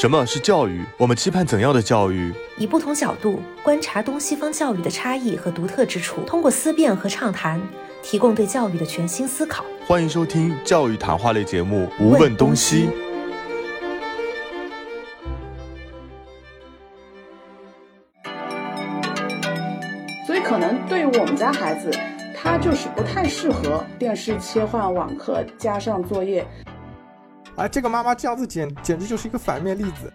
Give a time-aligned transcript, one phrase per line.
[0.00, 0.84] 什么是教育？
[0.96, 2.32] 我们期盼怎样的教育？
[2.56, 7.60] 以不同角度观察东西方教育的差异和独特之处，通过思辨和畅谈，
[8.00, 9.64] 提供对教育的全新思考。
[9.88, 12.86] 欢迎收听教育谈话类节目《无问东西》。
[20.24, 21.90] 所以，可能对于我们家孩子，
[22.36, 26.46] 他就是不太适合电视切换网课加上作业。
[27.58, 30.12] 而，这个妈妈这样子简简直就是一个反面例子。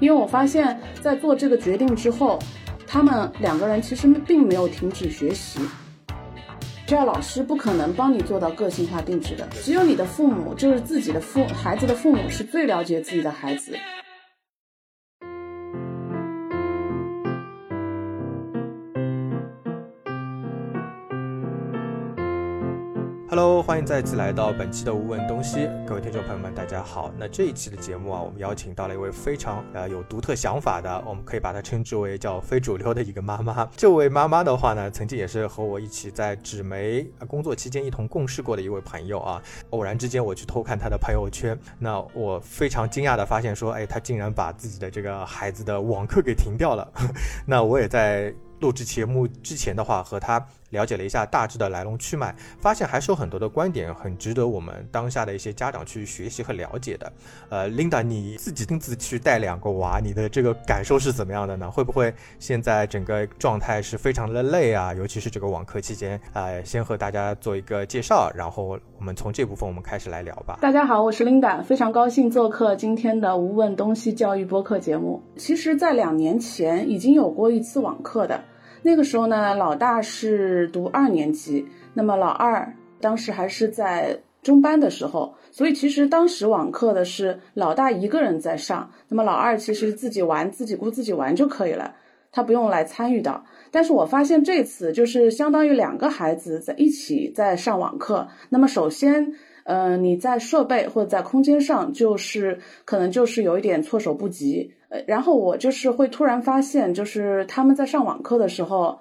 [0.00, 2.38] 因为我发现，在做这个决定之后，
[2.86, 5.60] 他们两个人其实并没有停止学习。
[6.86, 13.76] 这样老师不可能帮你做到个性化定制的，只有你的父母，就是自己的父孩子的父母，是最了解自己的孩子。
[23.40, 27.14] Hello，欢迎再次来到本期的无问东西，各位听众朋友们，大家好。
[27.16, 33.64] 那这一期的节目啊，我们邀请到了一位非常呃有独特想法的，我们可以把它称之为叫非主流的一个妈妈。
[33.76, 39.40] 这位妈妈的话呢，曾经也是和我一起在纸媒工作期间一同共事过的一位朋友啊。
[39.70, 46.92] 偶然之间我去偷看她的朋友圈，那我非常惊讶的发现说，哎，她竟然把自己的这个孩子的网课给停掉了。
[47.46, 50.44] 那我也在录制节目之前的话，和她。
[50.70, 57.12] 了解了一下大致的来龙去脉，发现还是有很多的观点很值得我们当下的一些家长去学习和了解的。
[57.48, 61.70] 呃，Linda，你自己亲自去带两个娃，你的这个感受是怎么样的呢？
[61.70, 64.92] 会不会现在整个状态是非常的累啊？
[64.94, 70.58] 尤其是这个网课期间，呃，先和大家做一个介绍，然后我们从这部分我们开始来聊吧。
[70.60, 75.22] 大家好，我是 Linda，非常高兴做客今天的无问东西教育播客节目。
[75.36, 78.38] 其实，在两年前已经有过一次网课的。
[78.82, 91.94] 那个时候呢，老大是读二年级，那么老二当时还是在中班的时候，所以其实当时网课的是老大一个人在上，那么老二其实自己玩自己顾自己玩就可以了，
[92.30, 93.42] 他不用来参与的。
[93.70, 104.72] 但是我发现这次就是相当于两个孩子在一起在上网课，那么首先，呃，你在设备或者在空间上就是可能就是有一点措手不及。
[104.88, 108.98] 呃，然后我就是会突然发现，就是他们在上网课的时候，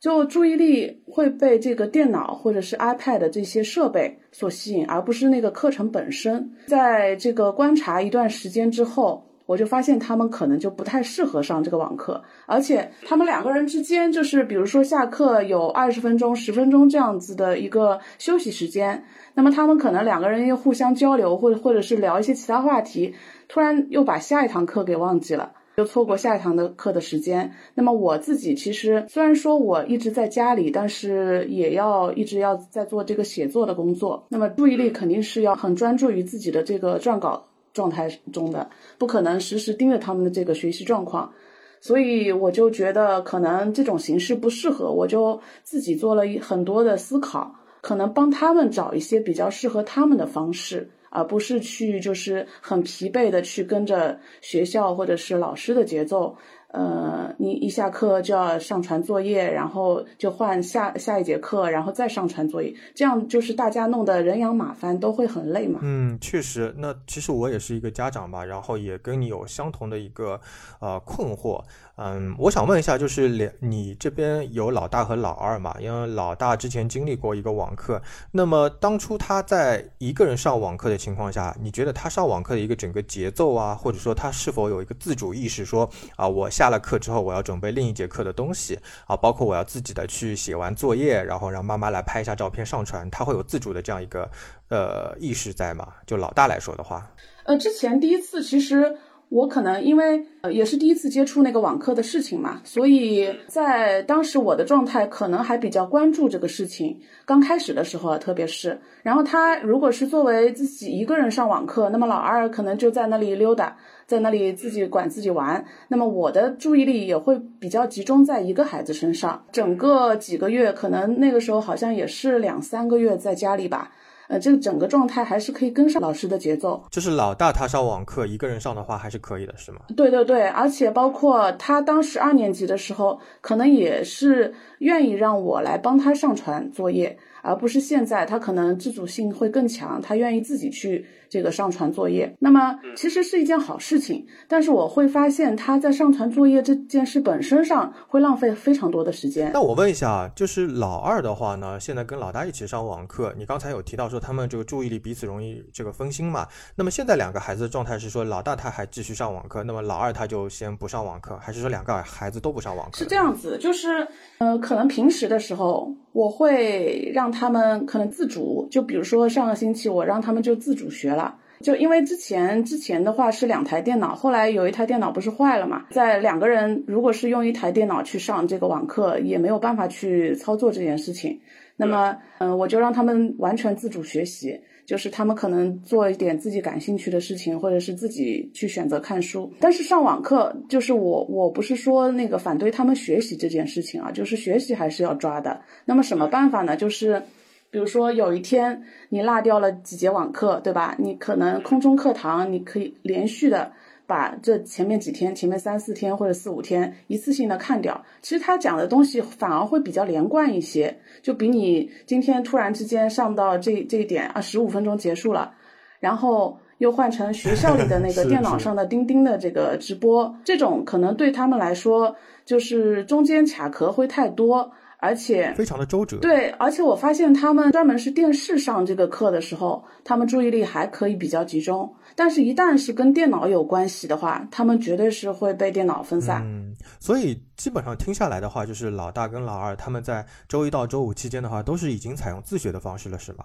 [0.00, 6.50] 就注意力会被这个电脑或者是 iPad 这些设备所吸引，而不是那个课程本身。
[6.66, 19.04] 在这个观察一段时间之后，我就发现他们可能就不太适合上这个网课，而且他们两个人之间，就是比如说下课有二十分钟、十分钟这样子的一个休息时间，
[19.34, 23.14] 那么他们可能两个人又互相交流，或者或者是聊一些其他话题。
[23.48, 27.52] 突然又把下一堂课给忘记了，又错过下一堂的课的时间。
[27.74, 34.26] 那么我自己其实虽然说我一直在家里，但是也要一直要在做这个写作的工作。
[34.30, 38.68] 那么注意力肯定是要很专注于自己的这个撰稿状态中的，
[38.98, 41.32] 不可能时时盯着他们的这个学习状况。
[41.78, 50.90] 所以我就觉得可能这种形式不适合，我就自己做了很多的思考，可能帮他们找一些比较适合他们的方式。
[51.16, 56.36] 而不是去就是很疲惫的去跟着学校或者是老师的节奏，
[56.76, 65.80] 呃，你一下课就要上传作业，然后就换下下一节课，然后再上传作业，这样就是大家弄得人仰马翻，都会很累嘛。
[65.82, 70.38] 嗯，确实，那其实我也是一个家长吧，然后也跟你有相同的一个
[70.78, 71.62] 呃困惑。
[71.98, 75.74] 嗯，我想问一下，就是两你这边有老大和老二嘛？
[75.80, 94.28] 因为老大之前经历过一个网课，那么当初他在一个人上网课的情况下，你觉得他上网课的一个整个节奏啊，或者说他是否有一个自主意识，说啊，我下下了课之后我要准备另一节课的东西啊，包括我要自己的去写完作业，然后让妈妈来拍一下照片上传，他会有自主的这样一个
[94.68, 95.86] 呃意识在吗？
[96.06, 97.08] 就老大来说的话，
[97.44, 98.98] 呃，之前第一次其实。
[99.28, 106.98] 我可能因为呃也是第一次接触那个网课的事情嘛，所以在当时我的状态可能还比较关注这个事情。
[107.24, 113.76] 刚开始的时候啊，特别是，然后他如果是作为自己一个人上网课，那么老二可能就在那里溜达，
[114.06, 119.44] 在那里自己管自己玩，那么我的注意力也会比较集中在一个孩子身上。
[119.50, 123.90] 整个几个月，可能那个时候好像也是两三个月在家里吧。
[124.28, 126.82] 呃，这个整个状态还是可以跟上老师的节奏。
[126.90, 129.80] 就是老大他上网课一个人上的话，还是可以的，是吗？
[129.96, 142.34] 对对对，而且包括他当时二年级的时候，可能也是愿意让我来帮他上传作业，而不是现在他可能自主性会更强，他愿意自己去这个上传作业。
[142.38, 149.50] 那么其实是一件好事情，但是我会发现他在上传作业这件事本身上会浪费非常多的时间。
[149.52, 156.46] 那我问一下啊，就是老二的话呢，现在跟老大一起上网课，你刚才有提到说他们这个注意力彼此容易这个分心嘛？
[156.74, 162.98] 那么现在两个孩子的状态是说，老大他还继续上网课，那么老二他就先不上网课，还是说两个孩子都不上网课？
[162.98, 164.06] 是这样子，就是
[164.38, 171.15] 呃，可能平时的时候我会让他们可能自主，就比如说上个星期我让他们就自主学了。
[171.62, 181.40] 就因为之前之前的话是两台电脑，后来有一台电脑不是坏了嘛，在两个人如果是用一台电脑去上这个网课，也没有办法去操作这件事情。
[181.76, 189.52] 那么，嗯，我就让他们完全自主学习，就是他们可能做一点自己感兴趣的事情，或者是自己去选择看书。
[189.60, 195.60] 但是上网课，就是我我不是说那个反对他们学习这件事情啊，就是学习还是要抓的。
[195.84, 196.76] 那么什么办法呢？
[196.76, 197.22] 就是。
[197.70, 200.94] 比如说有一天你落掉了几节网课，对吧？
[200.98, 203.72] 你可能空中课堂，你可以连续的
[204.06, 208.02] 把这前面几天、前面三四天或者四五天一次性的看掉。
[208.22, 215.52] 其实他讲的东西反而会比较连贯一些，就比你今天突然之间上到这这一点啊，十五分钟结束了，
[216.00, 224.70] 然后又换成学校里的那个 电脑上的钉钉的这个直播，这种可能对他们来说就是中间卡壳会太多。
[224.98, 236.42] 而且非常的周折，对，而且我发现他们专门是电视上这个课的时候，他们注意力还可以比较集中，但是，一旦是跟电脑有关系的话，他们绝对是会被电脑分散。
[236.44, 243.44] 嗯，所以基本上听下来的话，就是老大跟老二他们在周一到周五期间的话，都是已经采用自学的方式了，是吗？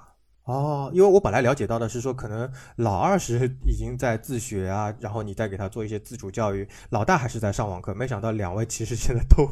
[0.52, 7.94] 哦，因为我本来了解到的是说，可能老二是 已经在自学啊，然后你再给他做一些自主教育，老大还是在上网课。
[7.94, 9.50] 没想到两位其实现在都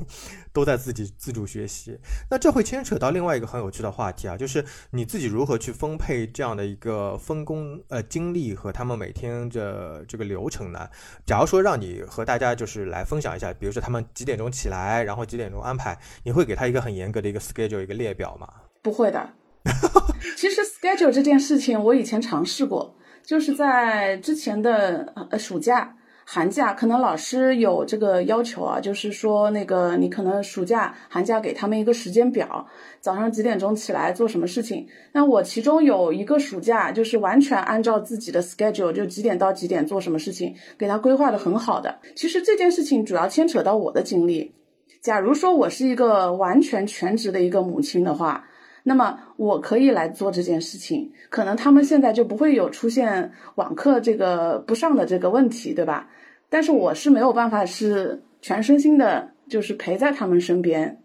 [0.52, 1.98] 都在自己自主学习。
[2.30, 10.90] 那这会牵扯到另外一个很有趣的话题啊，就是你自己如何去分配这样的一个分工呃精力和他们每天的这个流程呢？
[11.26, 18.50] 假如说让你和大家就是来分享一下，比如说他们几点钟起来，然后几点钟安排，你会给他一个很严格的一个 schedule 一个列表吗？
[18.82, 19.30] 不会的。
[20.38, 25.94] 其实 schedule 这件事情，我以前尝试过，就是在之前的呃暑假、
[26.24, 32.66] 寒假，可能老师有这个要求啊，就是说那个你可能暑假、寒假给他们一个时间表，
[33.02, 34.88] 早上几点钟起来做什么事情。
[35.12, 42.00] 那我其中有一个暑假，就是完全按照自己的 schedule，就几点到几点做什么事情，给他规划的很好的。
[42.16, 44.56] 其实这件事情主要牵扯到我的精力。
[45.02, 48.46] 假如说我是一个完全全职的一个母亲的话。
[48.84, 56.10] 那么我可以来做这件事情，可能他们现在就不会有出现网课这个不上的这个问题，对吧？
[56.50, 61.02] 但是我是没有办法是全身心的，就是陪在他们身边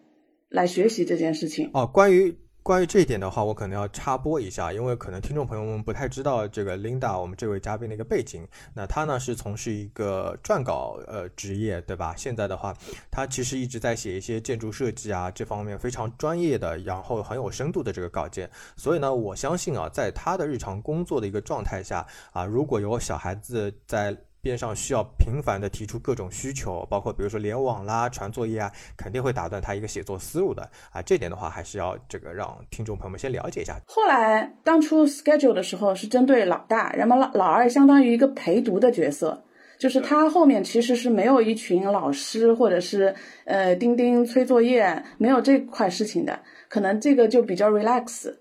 [0.48, 1.70] 来学习这件事情。
[1.74, 2.36] 哦，关于。
[2.64, 8.48] 关于这一点的话，我可能要插播一下，因为可能听众朋友们不太知道这个 Linda 我们这位嘉宾的一个背景。
[8.72, 12.14] 那他呢是从事一个撰稿呃职业，对吧？
[12.16, 12.74] 现在的话，
[13.10, 18.50] 他其实一直在写一些建筑设计啊这方面非常专业的，然后很有深度的这个稿件。
[18.78, 24.16] 所以呢，我相信啊，在他的日常工作的一个状态下啊，如果有小孩子在。
[24.44, 30.62] 边上需要频繁的提出各种需求，包括比如说联网啦、传作业啊，肯定会打断他一个写作思路的
[30.92, 31.00] 啊。
[31.00, 33.80] 这点的话，还是要这个让听众朋友们先了解一下。
[33.86, 39.42] 后来当初 schedule 的时候是针对老大，然后老老二相当于一个陪读的角色，
[39.78, 43.14] 就是他后面其实是没有一群老师或者是
[43.46, 46.38] 呃钉钉催作业，没有这块事情的，
[46.68, 48.34] 可能这个就比较 relax。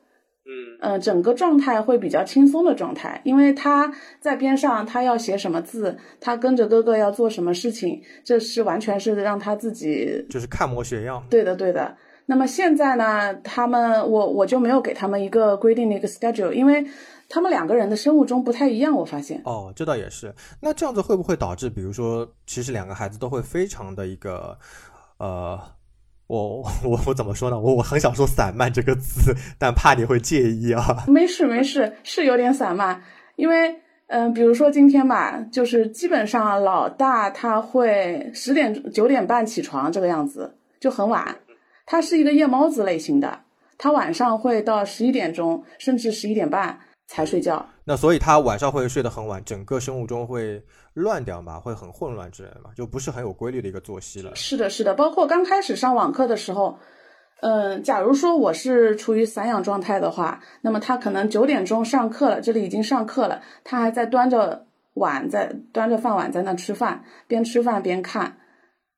[0.45, 11.23] 嗯整个状态会比较轻松的状态，因为他在边上，他要写什么字，他跟着哥哥要做什么事情，这是完全是让他自己就是看模学样。
[11.29, 11.95] 对的，对的。
[12.25, 16.85] 那么现在呢，他们我我就没有给他们一个规定的一个 schedule，因为
[17.29, 19.41] 他们两个人的生物钟不太一样，我发现。
[19.45, 20.33] 哦，这倒也是。
[20.61, 24.57] 那这样子会不会导致，比如说，其实两个孩子都会非常的一个
[25.17, 25.59] 呃。
[26.33, 27.59] 我我我怎么说呢？
[27.59, 31.03] 我我很想说散漫这个词，但怕你会介意啊。
[31.07, 33.01] 没事没事，是有点散漫，
[33.35, 33.75] 因为
[34.07, 41.35] 嗯，比如说今天吧，就是基本上老大他会十点九点半起床这个样子，就很晚。
[41.85, 43.41] 他是一个夜猫子类型的，
[43.77, 47.63] 他晚上会到十一点钟甚至十一点半才睡觉。
[47.85, 50.63] 那所以他晚上会睡得很晚，整个生物钟会。
[50.95, 54.35] 乱掉嘛，会很混乱之类的嘛，就不是很有规律的一个作息了。
[54.35, 56.77] 是的，是的，包括刚开始上网课的时候，
[57.41, 68.37] 嗯，假如说我是处于散养状态的话，那么他可能九点钟上课了，这里已经上课了，他还在端着碗在端着饭碗在那吃饭，边吃饭边看，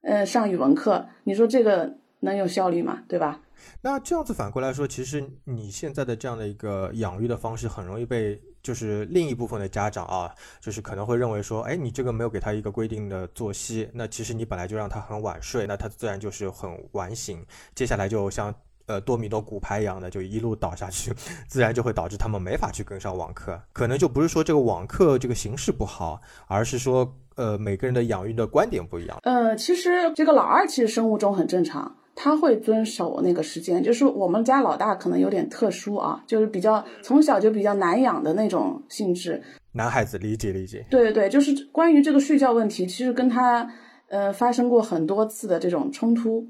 [0.01, 3.03] 嗯，上语文课，你说这个能有效率吗？
[3.07, 3.39] 对吧？
[3.81, 8.37] 那这样子反过来说，其实你现在的这样的一个养育的方式，很容易被。
[8.65, 17.45] 就是另一部分的家长啊，就是可能会认为说，哎，你这个没有给他一个规定的作息，那其实你本来就让他很晚睡，那他自然就是很晚醒，
[17.75, 18.51] 接下来就像
[18.88, 21.13] 呃多米诺骨牌一样的，就一路倒下去，
[21.48, 23.62] 自然就会导致他们没法去跟上网课。
[23.72, 29.19] 可能就不是说这个网课这个形式不好，而是说呃每个人的养育的观点不一样。
[29.22, 31.95] 呃，其实这个老二其实生物钟很正常。
[32.15, 39.43] 他会遵守那个时间，就是我们家老大可能有点特殊啊，就是比较从小就比较难养的那种性质。
[39.74, 40.86] 男孩子理解理解。
[40.89, 43.69] 对对对，就是关于这个睡觉问题，其实跟他
[44.07, 46.48] 呃发生过很多次的这种冲突。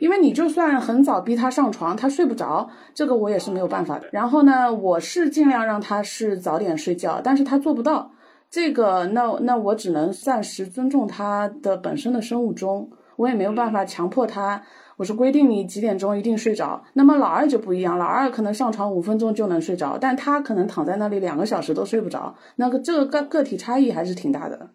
[0.00, 4.08] 因为你就算很早逼他上床，他睡不着，这个我也是没有办法的。
[4.10, 8.10] 然后呢，我是尽量让他是早点睡觉，但是他做不到
[8.50, 12.90] 这个，那那我只能暂时尊重他的本身的生物钟。
[13.16, 14.62] 我也没有办法强迫他，
[14.96, 16.82] 我是规定你几点钟一定睡着。
[16.94, 22.34] 那么老二就不一样，老二可能上床五分钟就能睡着，但他可能躺在那里两个小时都睡不着。
[22.56, 24.70] 那个这个个个体差异还是挺大的。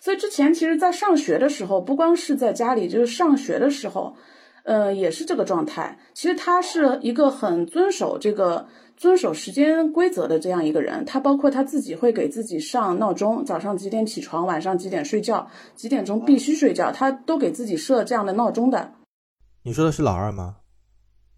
[0.00, 4.14] 所以之前其实，在上学的时候，不光是在家里，就是上学的时候，
[4.64, 5.98] 呃，也是这个状态。
[6.14, 8.66] 其实他是一个很遵守这个。
[8.96, 18.92] 遵守时间规则的这样一个人，他包括他自己会给自己上闹钟，早上几点起床，晚上几点睡觉，几点钟必须睡觉，他都给自己设这样的闹钟的。
[19.62, 20.56] 你说的是老二吗？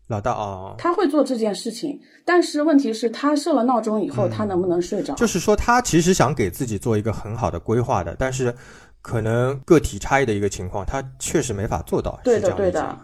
[0.07, 5.15] 老大哦，他会做这件事情，但是问题是，他设了闹钟以后，他能不能睡着？
[5.15, 8.55] 就是说，他其实想给自己做一个很好的规划的，但是
[9.03, 12.19] 可能个体差异的一个情况，他确实没法做到。
[12.25, 12.99] 对的，对的。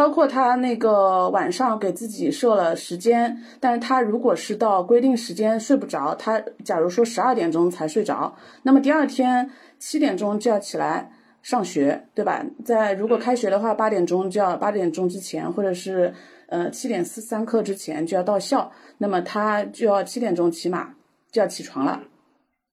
[0.00, 12.42] 包括他那个晚上给自己设了时间，但是他如果是到规定时间睡不着，他假如说十二点钟才睡着，那么第二天七点钟就要起来上学，对吧？
[12.64, 16.14] 在如果开学的话，八点钟就要八点钟之前，或者是
[16.46, 20.94] 呃七点四三刻之前就要到校，那么他就要七点钟起码
[21.30, 22.00] 就要起床了。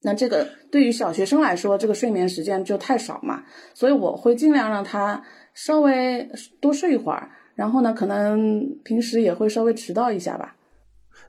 [0.01, 5.23] 那这个对于小学生来说，这个睡眠时间就太少嘛，所以我会尽量让他。
[5.59, 6.29] 稍微
[6.61, 10.55] 多睡一会儿，然后呢，可能平时也会稍微迟到一下吧。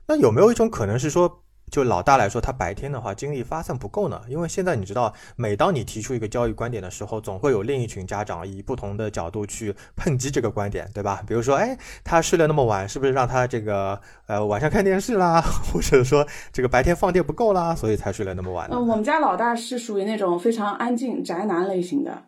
[0.05, 4.21] 那有没有一种可能是说，就老大来说，他白天的话精力发散不够呢？
[4.27, 11.23] 因为现在你知道，每当你提出一个教育观点的时候，总会有另一群家长以不同的角度去抨击这个观点，对吧？
[11.27, 18.67] 比如说，哎，他睡了那么晚，是不是让他这个呃晚上看电视啦， 或者说这个白天放电不够啦，所以才睡了那么晚？
[18.71, 22.23] 嗯，我们家老大是属于那种非常安静宅男类型的。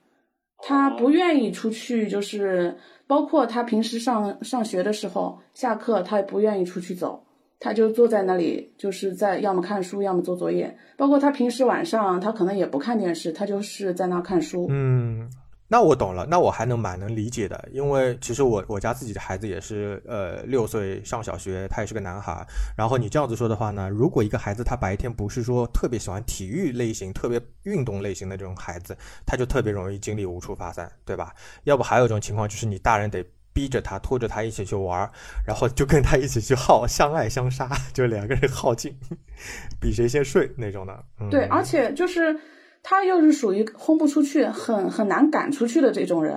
[0.63, 7.23] 他不愿意出去，就是包括他平时上上学的时候，下课他也不愿意出去走，
[7.61, 10.75] 他就坐在那里，就是在要么看书，要么做作业。
[10.97, 14.65] 包括他平时晚上，他可能也不看电视，他就是在那看书。
[14.69, 15.29] 嗯。
[15.73, 22.45] 那我懂了，那我还能蛮能理解的，因为其实我我家自己的孩子也是，呃，六岁上小学，他也是个男孩。
[22.75, 31.33] 然后你这样子说的话呢，如果一个孩子他白天不是说特别喜欢体育类型、特别运动类型的这种孩子，他就特别容易精力无处发散，对吧？
[31.63, 35.09] 要不还有一种情况就是你大人得逼着他，拖着他一起去玩，
[35.45, 38.97] 然后就跟他一起去耗，相爱相杀， 就两个人耗尽，
[39.79, 41.03] 比谁先睡那种的。
[41.29, 42.39] 对，而且就是。
[42.83, 46.35] 他又是属于轰不出去、很很难赶出去的这种人，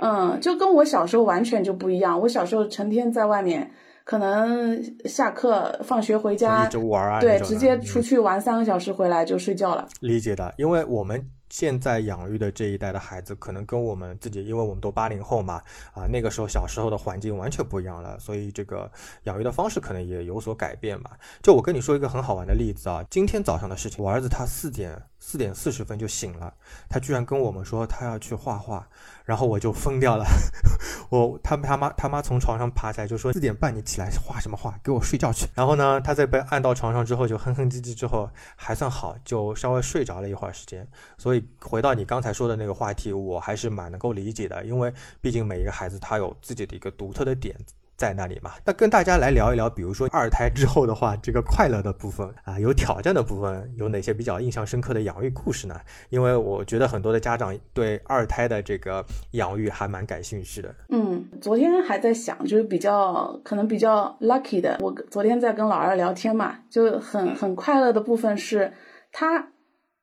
[0.00, 2.18] 嗯嗯，就跟我小时候完全就不一样。
[2.18, 3.70] 我小时候成天在外面，
[4.04, 9.86] 可能下课、放学回家就玩啊，对，直接出去玩三个小时回来就睡觉了。
[10.00, 11.28] 理解的，因为我们。
[11.50, 15.62] 现在养育的这一代的孩子，可能跟我们自己，因为我们都八零后嘛，
[15.92, 18.90] 啊，那个时候小时候的环境完全不一样了，所以这个
[19.24, 21.10] 养育的方式可能也有所改变嘛。
[21.42, 26.52] 就我跟你说一个很好玩的例子啊，今天早上的事情，我儿子他四点四点四十分就醒了，
[26.88, 28.88] 他居然跟我们说他要去画画。
[29.24, 30.24] 然后我就疯掉了，
[31.10, 35.46] 我他他妈他妈从床上爬起来就说四点半你起来画什么画，给我睡觉去。
[35.54, 40.88] 然后呢，他在被按到床上之后就哼哼唧唧，之后还算好，就稍微睡着了一会儿时间。
[41.18, 47.54] 所以回到你刚才说的那个话题，我还是蛮能够理解的，因为毕竟每一个孩子他有自己的一个独特的点。
[47.98, 48.52] 在那里嘛？
[48.64, 55.74] 那跟大家来聊一聊，比如说二胎之后的话，这个快乐的部分啊，有挑战的部分，有哪些比较印象深刻的养育故事呢？
[56.08, 60.72] 因为我觉得很多的家长对二胎的这个养育还蛮感兴趣的。
[60.90, 68.72] 嗯，昨天还在想，就是比较可能比较 lucky 的，我昨天在跟老二聊天嘛，就很很快乐的部分是
[69.10, 69.48] 他。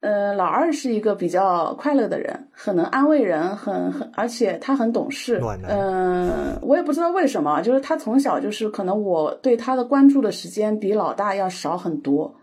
[0.06, 5.42] 呃，老二是一个比较快乐的人，很能安慰人，很很，而且他很懂事。
[5.68, 12.36] 嗯，我也不知道为什么，就是他从小就是可能我对他的关注的时间比老大要少很多，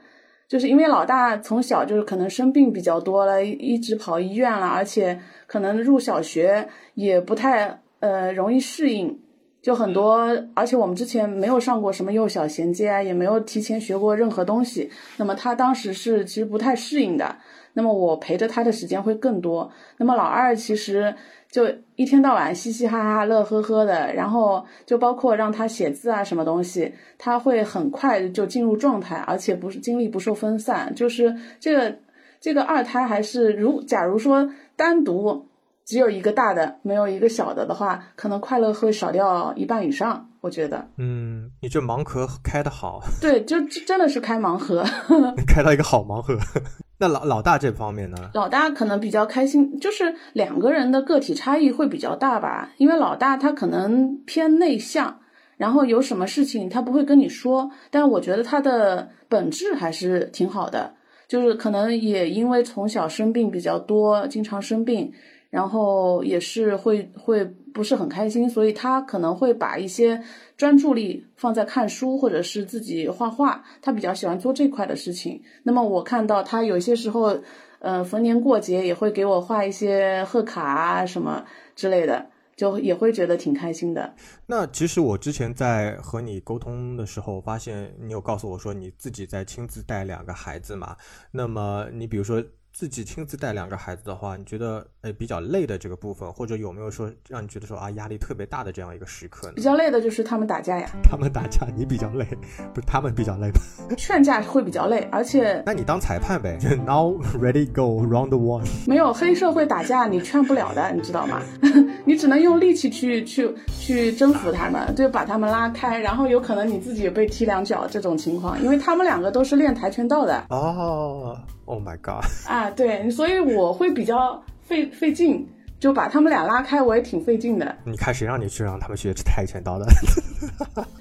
[0.48, 9.16] 就是因为老大从小就是可能生病比较多了，一直跑医院了，而且可能入小学也不太呃容易适应。
[9.62, 14.90] 就很多，而且我们之前没有上过什么幼小衔接啊，也没有提前学过任何东西。
[15.18, 17.36] 那么他当时是其实不太适应的。
[17.74, 19.70] 那么我陪着他的时间会更多。
[19.98, 21.14] 那么老二其实
[21.48, 30.92] 就一天到晚嘻嘻哈哈、乐呵呵的，然后就包括让他写字啊什么东西，他会很快就进入状态，而且不是精力不受分散。
[30.94, 31.96] 就是这个
[32.40, 35.46] 这个二胎还是如假如说单独。
[35.84, 40.28] 只有一个大的，没有一个小的的话，可能快乐会少掉一半以上。
[40.40, 44.84] 我觉得，嗯，你这盲盒开的好，对，就真的是开盲盒，
[45.46, 46.36] 开到一个好盲盒。
[46.98, 48.30] 那老老大这方面呢？
[48.34, 52.72] 老大可能比较开心，就是两个人的个体差异会比较大吧。
[52.78, 55.20] 因为老大他可能偏内向，
[55.56, 60.94] 然后有什么事情他不会跟你说，但我觉得他的本质还是挺好的，
[61.28, 65.12] 就是可能也因为从小生病比较多，经常生病。
[65.52, 67.44] 然后也是会会
[67.74, 70.18] 不是很开心，所以他可能会把一些
[70.56, 75.42] 专注力放在看书或者是自己画画，他比较喜欢做这块的事情。
[75.62, 77.38] 那么我看到他有些时候，
[77.80, 81.44] 呃，逢年过节也会给我画一些贺卡啊什么
[81.76, 84.14] 之类的，就也会觉得挺开心的。
[84.46, 90.96] 那其实我之前在和你沟通的时候，发现你有告诉我说你自己在亲自带两个孩子嘛？
[91.30, 92.42] 那么你比如说。
[92.72, 99.52] 自己亲自带两个孩子的话，你觉得诶比较累的这个部分，或者有没有说让你觉得说啊压力特别大的这样一个时刻呢？
[99.54, 100.88] 比较累的就是他们打架呀。
[101.02, 102.26] 他们打架，你比较累，
[102.72, 103.60] 不是他们比较累吧？
[103.96, 108.66] 劝架会比较累，而且 那你当裁判呗？Now ready go round one。
[108.86, 111.42] 没有黑社会打架，你劝不了的，你知道吗？
[112.06, 120.42] 你只能用力气去去去征服他们，就把他们拉开，然后有可能你自己也被踢两脚这种情况，因为他们两个都是练跆拳道的。
[120.48, 121.38] 哦。
[121.72, 122.22] Oh my god！
[122.46, 125.48] 啊，对，所以我会比较费费劲，
[125.80, 127.74] 就把他们俩拉开，我也挺费劲的。
[127.86, 129.86] 你看谁让你去让他们学跆拳道的？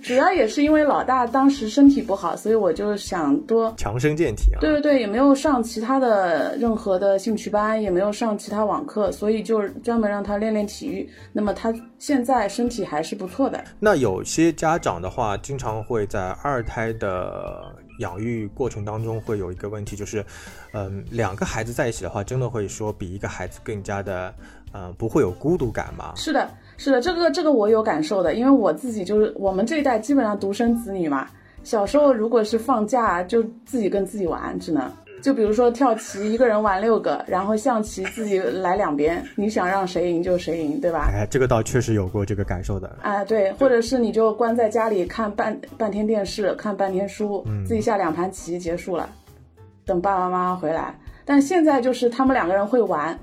[0.01, 4.61] 主要也是因为老大当时身体不好，所以我就想多强身健体啊。
[4.61, 11.09] 对对对，也没有上其他的任何的兴趣班，也没有上其他网课，所以就专门让他练练体育。
[11.33, 13.61] 那么他现在身体还是不错的。
[13.77, 17.75] 那有些家长的话，经常会在二胎的。
[18.01, 20.23] 养育过程当中会有一个问题，就是，
[20.73, 24.33] 嗯，两个孩子在一起的话，真的会说比一个孩子更加的，
[24.73, 26.13] 嗯，不会有孤独感吗？
[26.15, 31.27] 是的，是的，这个这个我有感受的，因为我自己就是我们这一代基本上独生子女嘛，
[31.63, 34.91] 小时候如果是放假就自己跟自己玩，只能。
[35.21, 41.11] 就比如说跳棋，一个人玩六个，然后象棋自己来两边，你想让谁赢就谁赢，对吧？
[41.13, 42.97] 哎，这个倒确实有过这个感受的。
[43.03, 49.07] 哎，对，或者是你就关在家里看半半天电视，看半天书，自己下两盘棋结束了，
[49.85, 50.97] 等爸爸妈妈回来。
[51.23, 53.17] 但现在就是他们两个人会玩，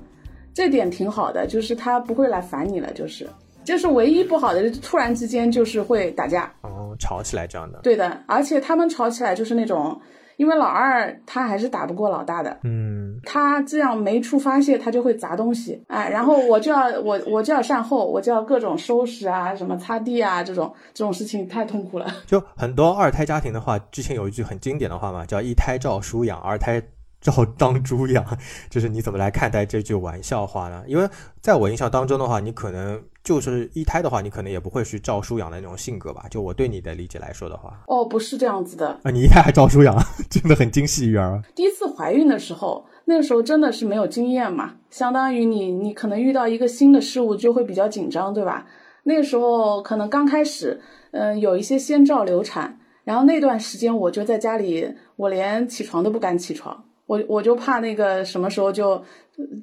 [0.53, 3.27] 这点挺好的，就是他不会来烦你了，就是，
[3.65, 7.79] 就是唯一不好的，突然之间就是会打架，哦，吵起来这样的。
[7.83, 9.99] 对的，而且他们吵起来就是那种。
[10.39, 22.07] 因为老二他还是打不过老大的，嗯，他这样没处发泄，他就会砸东西，哎，然后我就要我我就要善后，我就要各种收拾啊，什么擦地啊，这种这种事情太痛苦了。
[22.25, 26.81] 就很多二胎家庭的话，之前有一句很经典的话嘛，叫一胎照书养，二胎。
[27.21, 28.25] 照当猪养，
[28.69, 30.83] 就是你怎么来看待这句玩笑话呢？
[30.87, 31.07] 因为
[31.41, 36.25] 在我印象当中的话，你可能就是一胎的话，你可能也不会去照书养的那种性格吧？
[36.29, 39.95] 就我对你的理解来说的话，哦，不是这样子的啊，你一胎还照书养，
[40.29, 41.41] 真的很精细育儿。
[41.55, 48.65] 第一次怀孕的时候，那个时候真的是没有经验嘛，相当于你你可能遇到一个新的事物就会比较紧张，对吧？
[49.03, 50.79] 那个时候可能刚开始，
[51.11, 56.85] 嗯，有一些先兆流产，然后那段时间我就在家里，我连起床都不敢起床。
[57.09, 59.03] 我我就怕那个什么时候就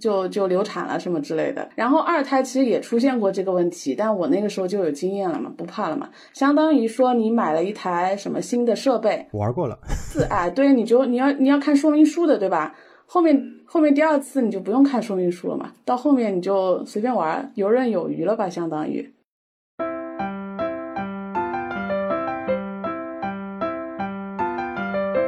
[0.00, 6.10] 就就流产了什么之类的，然后二胎其实也出现过这个问题，但我那个时候就有经验了嘛，不怕了嘛。
[6.32, 12.74] 相当于说你买了一台什么新的设备，玩过了， 四哎，对，你就你要你要看说明书的，对吧？
[13.06, 19.12] 后面后面第二次你就不用看说明书了嘛，到后面你就随便玩，游刃有余了吧，相当于。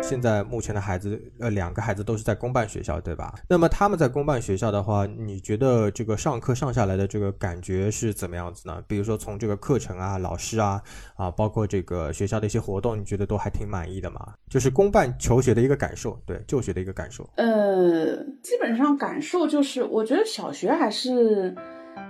[0.09, 3.35] 现在目前的孩子，呃，两个孩子都是在公办学校，对吧？
[3.47, 8.83] 那么他们在公办学校的话，你觉得这个上课上下来的这个感觉是怎么样子呢？
[8.88, 10.83] 比如说从这个课程啊、老师啊，
[11.16, 14.33] 啊，包括这个学校的一些活动，你觉得都还挺满意的吗？
[14.49, 17.29] 就是公办求学的一个感受，对，就学的一个感受。
[17.37, 21.55] 呃，基本上感受就是，我觉得小学还是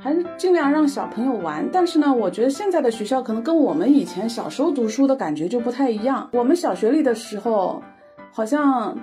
[0.01, 6.29] 还是尽量让小朋友玩，但是呢，我觉得现在的学校可能跟我们以前小时候读书的感觉就不太一样。
[6.33, 7.83] 我们小学里的时候。
[8.31, 8.97] 好像，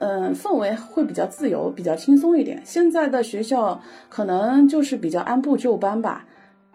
[0.00, 2.60] 嗯，氛围会比较自由，比较轻松一点。
[2.64, 6.24] 现在的学校可能就是比较按部就班吧，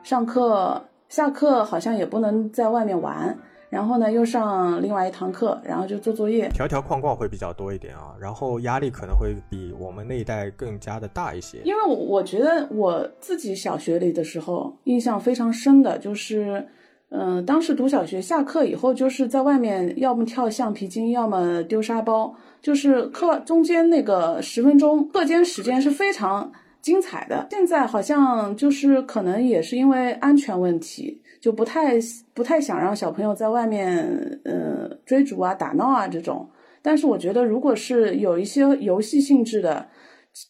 [0.01, 3.37] 上课下课好像也不能在外面玩。
[3.75, 11.57] 然后呢，又上另外一堂课，然后就做作业，条条框框会比较多一点啊，然后压力可能会比我们那一代更加的大一些。
[11.65, 16.65] 因为我我觉得我自己小学里的时候印象非常深的就是，
[17.09, 26.49] 嗯，当时读小学下课以后就是在外面，要么跳橡皮筋，要么丢沙包，就是课中间那个十分钟课间时间是非常
[26.85, 27.47] 精彩的。
[27.49, 31.23] 现在好像就是可能也是因为安全问题。
[31.41, 31.93] 就不太
[32.33, 36.49] 不太想让小朋友在外面，呃，追逐啊、打闹啊这种。
[36.81, 39.87] 但是我觉得，如果是有一些游戏性质的，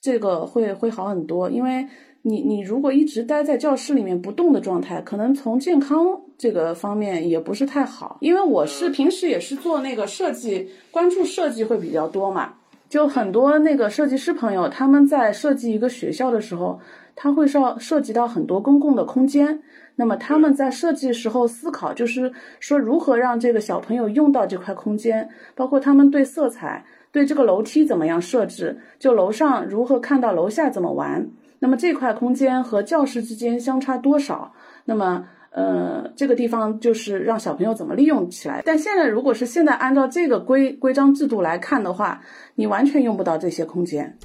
[0.02, 1.50] 这个会会好很多。
[1.50, 1.86] 因为
[2.22, 8.18] 你你如果一直待在教室里面不动的状态，可能从健康这个方面也不是太好。
[8.22, 12.54] 因为我是平时也是做那个设计，关注设计会比较多嘛。
[12.96, 16.80] 就很多那个设计师朋友，他们在设计一个学校的时候，
[17.14, 19.62] 他会涉涉及到很多公共的空间。
[19.98, 22.32] 那么他们在设计时候思考，就是
[22.62, 31.28] 说如何让这个小朋友用到这块空间，包括他们对色彩、对这个楼梯怎么样设置，就楼上如何看到楼下怎么玩。
[31.60, 34.54] 那么这块空间和教室之间相差多少？
[34.86, 38.62] 那么呃，这个地方就是让小朋友怎么利用起来。
[38.66, 42.22] 但现在如果是现在按照这个规规章制度来看的话，
[42.56, 44.18] 你完全用不到这些空间。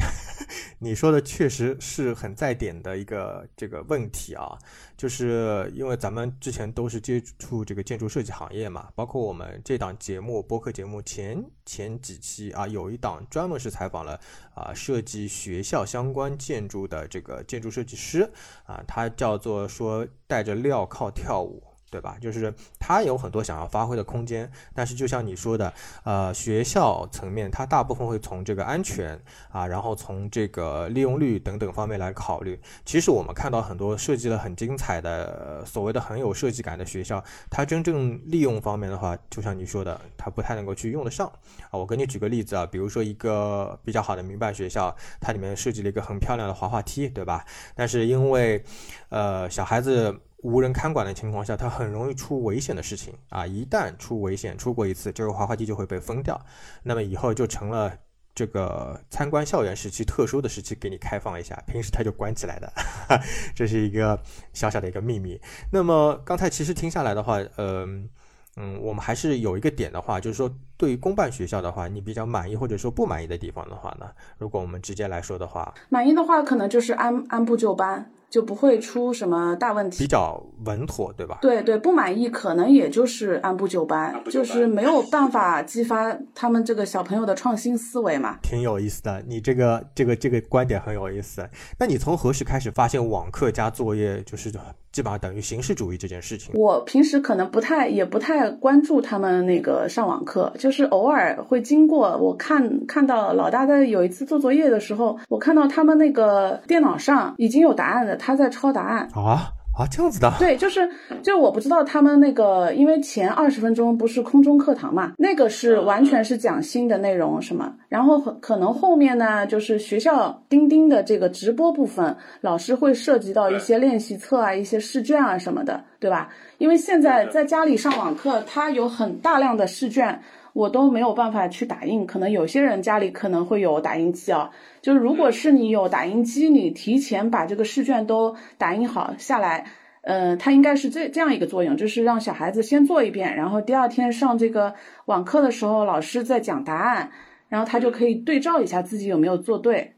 [0.79, 4.59] 你说的确实是很在点的一个这个问题啊，
[4.96, 14.18] 就是因为咱们之前都是接触这个建筑设计行业嘛，包括我们这档节目播客节目前前几期啊，有一档专门是采访了
[14.55, 18.31] 啊设计学校相关建筑的这个建筑设计师
[18.64, 21.70] 啊，他叫做说带着镣铐跳舞。
[21.90, 22.16] 对吧？
[22.20, 25.72] 就是他有很多想要发挥的空间，但是就像你说的，
[26.05, 32.59] 呃，学校层面，它大部分会从这个安全啊，然后从这个利用率等等方面来考虑。
[32.85, 41.26] 其实我们看到很多设计的很精彩的，所谓的很有设计感的学校，它真正利用方面的话，就像你说的，它不太能够去用得上
[41.70, 41.72] 啊。
[41.72, 47.44] 我给你举个例子啊，比如说一个比较好的民办学校，它里面设计了一个很漂亮的滑滑梯，对吧？
[47.74, 48.64] 但是因为，
[49.09, 50.20] 呃，小孩子。
[50.42, 53.46] 无人看管的情况下，它很容易出危险的事情啊！
[53.46, 56.40] 一旦出危险，出过一次，这个滑滑梯就会被封掉，
[56.83, 57.92] 那么以后就成了
[58.35, 62.72] 这个参观校园时期特殊的时期给你开放一下，平时它就关起来的，
[63.55, 64.18] 这是一个
[64.55, 65.38] 小小的一个秘密。
[65.70, 68.09] 那么刚才其实听下来的话，嗯
[68.57, 78.11] 嗯，我们还是有一个点的话，就是说对于公办学校的话，你比较满意或者说不满意的地方的话呢，如果我们直接来说的话，满意的话可能就是按按部就班。
[78.31, 81.38] 就不会出什么大问题，比较稳妥，对吧？
[81.43, 88.38] 对对，不满意可能也就是按部就班，就是没有办法激发他们这个小朋友的创新思维嘛。
[88.40, 91.47] 挺有意思的，你这个这个这个观点很有意思。
[91.79, 94.53] 那你从何时开始发现网课加作业就是
[94.92, 96.53] 基本上等于形式主义这件事情？
[96.55, 108.16] 我平时可能不太也不太关注他们那个上网课，就是偶尔会经过，我看看到老大在有一次做作业的时候，我看到他们那个电脑上已经有答案了。
[108.16, 110.31] 他在抄答案啊啊，这样子的？
[110.39, 110.89] 对，就是，
[111.23, 126.29] 就我不知道他们那个，因为前二十分钟不是空中课堂嘛，那个是完全是讲新的内容，什么，然后可能后面呢，就是学校钉钉的这个直播部分，老师会涉及到一些练习册啊、一些试卷啊什么的，对吧？
[126.59, 130.21] 因为现在在家里上网课，他有很大量的试卷。
[130.53, 134.51] 我都没有办法去打印，可能有些人家里可能会有打印机啊。
[134.83, 139.67] 就是如果是你有打印机，你提前把这个试卷都打印好下来，
[140.03, 144.75] 呃，它应该是这这样一个作用，就是让小孩子先做一遍，然后第二天上这个
[145.07, 147.11] 网课的时候，老师在讲答案，
[147.49, 149.95] 然后他就可以对照一下自己有没有做对。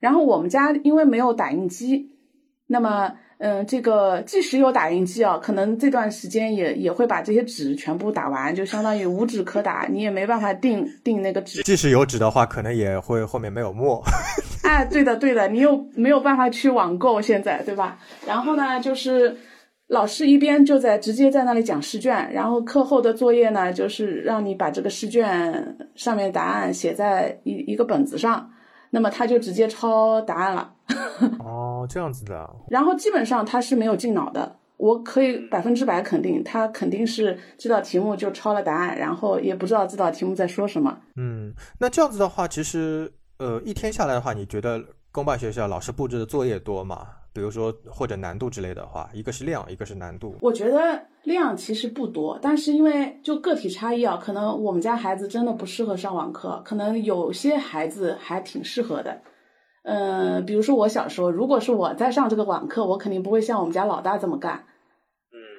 [0.00, 2.10] 然后我们家因为没有打印机，
[2.66, 3.16] 那么。
[3.38, 11.62] 嗯，这个即使有打印机啊，可能这段时间也也会把这些纸全部打完，就相当于无纸可打，你也没办法订订那个纸。
[11.62, 14.02] 即使有纸的话，可能也会后面没有墨。
[14.62, 17.98] 哎， 对的对的，你又没有办法去网购，现在对吧？
[18.26, 19.36] 然后呢，就是
[19.88, 28.48] 老师一边就在直接在那里讲试卷，然后课后的作业呢，就是让你把这个试卷上面答案写在一一个本子上。
[28.94, 30.72] 那么他就直接抄答案了。
[31.42, 32.48] 哦，这样子的。
[32.68, 40.96] 然后基本上他是没有进脑的，我可以百分之百肯定，他肯定是这道题目就抄了答案，然后也不知道这道题目在说什么。
[41.16, 44.80] 嗯，那这样子的话，其实呃一天下来的话，你觉得
[45.10, 47.08] 公办学校老师布置的作业多吗？
[47.34, 50.36] 比如说或者难度之类的话，一个是量，一个是难度。
[50.40, 59.20] 我觉得量其实不多，但是因为就个体差异啊，可能我们家孩子真的不适合上网课，可能有些孩子还挺适合的。
[59.82, 64.64] 嗯，比如说我小时候，如果是我在上这个网课，我肯定不会像我们家老大这么干。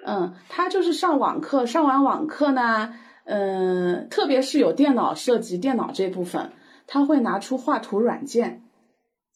[0.08, 2.94] 嗯，他就是上网课，上完网课呢，
[3.26, 6.52] 嗯，特别是有电脑涉及电脑这部分，
[6.88, 8.64] 他会拿出画图软件，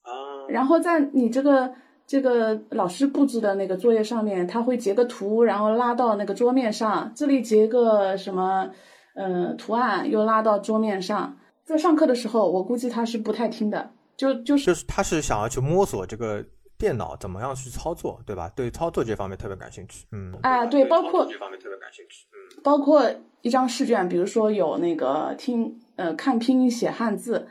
[0.03, 1.73] 啊，然后在你这个
[2.09, 8.67] 这个老师布置的那个作业上面，他会截个图，然后拉到那个桌面上，这里截个什么，
[9.13, 11.37] 呃，图案又拉到桌面上。
[11.63, 16.43] 在上课的时候，我估计他是不太听的，就就是就是他是想要去摸索这个
[16.79, 18.51] 电脑怎么样去操作，对吧？
[18.55, 23.07] 对操作这方面特别感兴趣，嗯，啊，对，包括这方面特别感兴趣，嗯，包括
[23.43, 27.47] 一张试卷，比如说有那个听呃看拼音写汉字，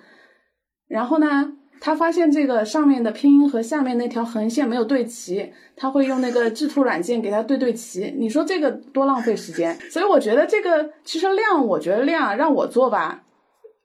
[0.88, 8.14] 然后呢，他发现这个上面的拼音和下面那条横线没有对齐，他会用那个制图软件给他对对齐。
[8.18, 9.78] 你说这个多浪费时间？
[9.90, 13.24] 所以我觉得这个其实量，我觉得量让我做吧，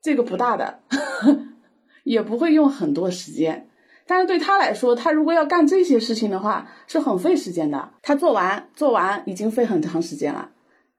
[0.01, 0.79] 这个不大的，
[2.03, 3.67] 也不会用很多时间。
[4.06, 7.91] 但是对他来说，他如果要干这些事情的话，是很费时间的。
[8.01, 10.49] 他做完做完已经费很长时间了，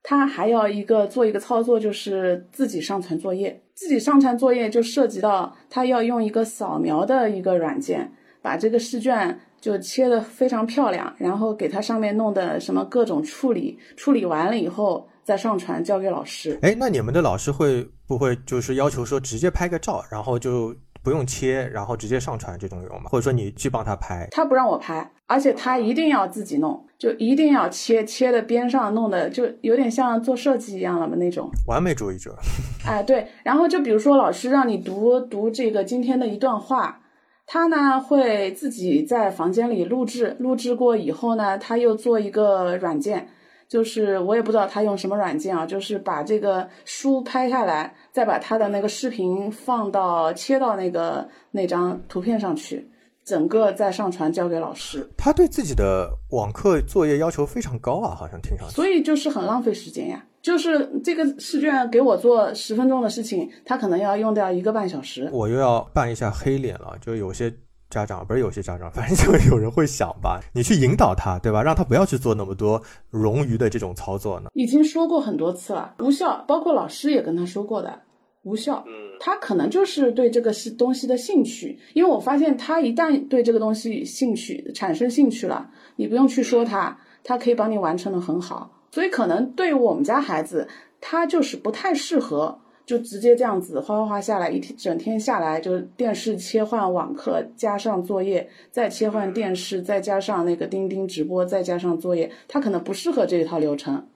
[0.04, 3.60] 他还要一个做一个操作，就是自己上传作业。
[3.74, 16.56] 自己上传作业就涉及到他要用一个扫描的一个软件，把这个试卷就切的非常漂亮，然后给它上面弄的什么各种处理，处理完了以后再上传交给老师。
[16.62, 23.10] 哎，那你们的老师会不会就是要求说直接拍个照，然后就不用切，然后直接上传这种有吗？
[23.10, 24.26] 或者说你去帮他拍？
[24.30, 31.50] 他不让我拍，而且他一定要自己弄，就一定要切切的边上弄的，就有点像做设计一样了嘛那种。
[31.68, 32.34] 完美主义者，
[32.88, 37.02] 哎，对，然后就比如说老师让你读读这个今天的一段话，
[37.46, 43.28] 他呢会自己在房间里录制，录制过以后呢，他又做一个软件，
[43.68, 52.88] 就是我也不知道他用什么软件啊，就是把这个书拍下来，再把他的那个视频放到切到那个那张图片上去，
[53.24, 58.74] 整个再上传交给老师，他对自己的网课作业要求非常高啊，好像听上去。
[58.76, 60.24] 所以就是很浪费时间呀。
[60.40, 65.28] 就是这个试卷给我做十分钟的事情，他可能要用掉一个半小时。
[65.32, 67.52] 我又要扮一下黑脸了，就有些
[67.94, 71.62] 家长不是有些家长， 反正就有人会想吧，你去引导他，对吧？
[71.62, 74.50] 让他不要去做那么多冗余的这种操作呢。
[74.54, 78.02] 已经说过很多次了，无效，包括老师也跟他说过的，
[78.42, 78.82] 无效。
[78.86, 88.70] 嗯，他可能就是对这个是东西的兴趣，因为我发现他一旦对这个东西兴趣产生兴趣了，你不用去说他，他可以帮你完成的很好。
[88.90, 90.68] 所以可能对于我们家孩子，
[91.00, 104.06] 他就是不太适合，就直接这样子哗哗哗下来一天整天下来，就是电视切换网课，加上作业，再切换电视，再加上那个钉钉直播，再加上作业，他可能不适合这一套流程。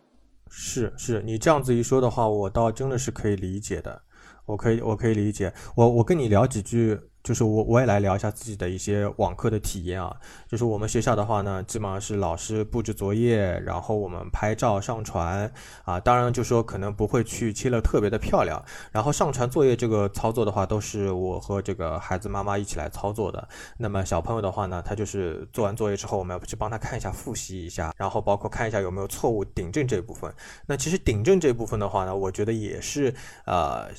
[0.50, 4.02] 是是，你这样子一说的话，我倒真的是可以理解的。
[4.46, 5.52] 我可以我可以理解。
[5.76, 6.98] 我我跟你聊几句。
[7.28, 10.16] 就是我我也来聊一下自己的一些网课的体验啊。
[10.48, 15.52] 就是我们学校的话呢，基本上是老师布置作业，然后我们拍照上传
[15.84, 16.00] 啊。
[16.00, 18.64] 当然就说可能不会去切的特别的漂亮。
[18.92, 23.46] 然后上传作业这个操作的话，都是我和这个孩子妈妈一起来操作的。
[23.76, 30.32] 那么小朋友的话呢，他就是做完作业之后，我们要去帮他看一下、复习一下，然后包括看一下有没有错误，订正这部分。
[30.64, 33.14] 那其实订正这部分的话呢，我觉得也是
[33.44, 33.90] 呃。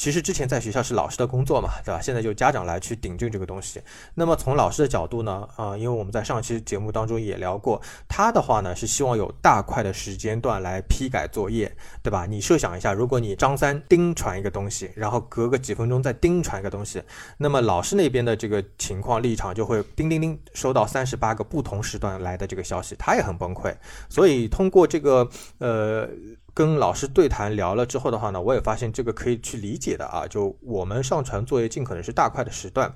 [0.00, 2.00] 其实之前在学校是老师的工作嘛，对吧？
[2.00, 3.82] 现在就家长来去顶正这个东西。
[4.14, 11.70] 那么从老师的角度呢，啊，因为我们在上期节目当中也聊过，他的话呢是希望有大块的时间段来批改作业，
[12.02, 12.24] 对吧？
[12.24, 17.02] 你设想一下，如果你张三丁传一个东西，然后隔个几分钟再丁传一个东西，
[17.36, 23.70] 那么老师那边的这个情况立场就会叮叮叮收到三十八个不同时段来的这个消息，他也很崩溃。
[24.08, 26.08] 所以通过这个呃。
[26.52, 30.26] 跟老师对谈聊了之后的话呢，我也发现这个可以去理解的啊。
[30.26, 32.92] 就我们上传作业尽可能是大块的时段，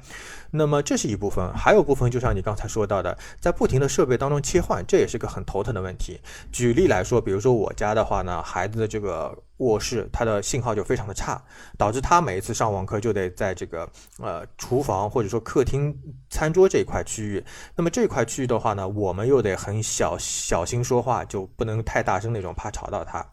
[0.50, 6.20] 那么这是一部分，还有部分就像你刚才说到的，在不停的设备当中切换，这也是个很头疼的问题。
[6.50, 11.40] 举例来说，比如说我家的话呢，孩子的这个卧室它的信号就非常的差，
[11.78, 13.88] 导致他每一次上网课就得在这个
[14.18, 15.96] 呃厨房或者说客厅
[16.28, 17.44] 餐桌这一块区域。
[17.76, 23.24] 那么这块区域的话呢，我们又得很小小心说话，就不能太大声那种，怕吵到他。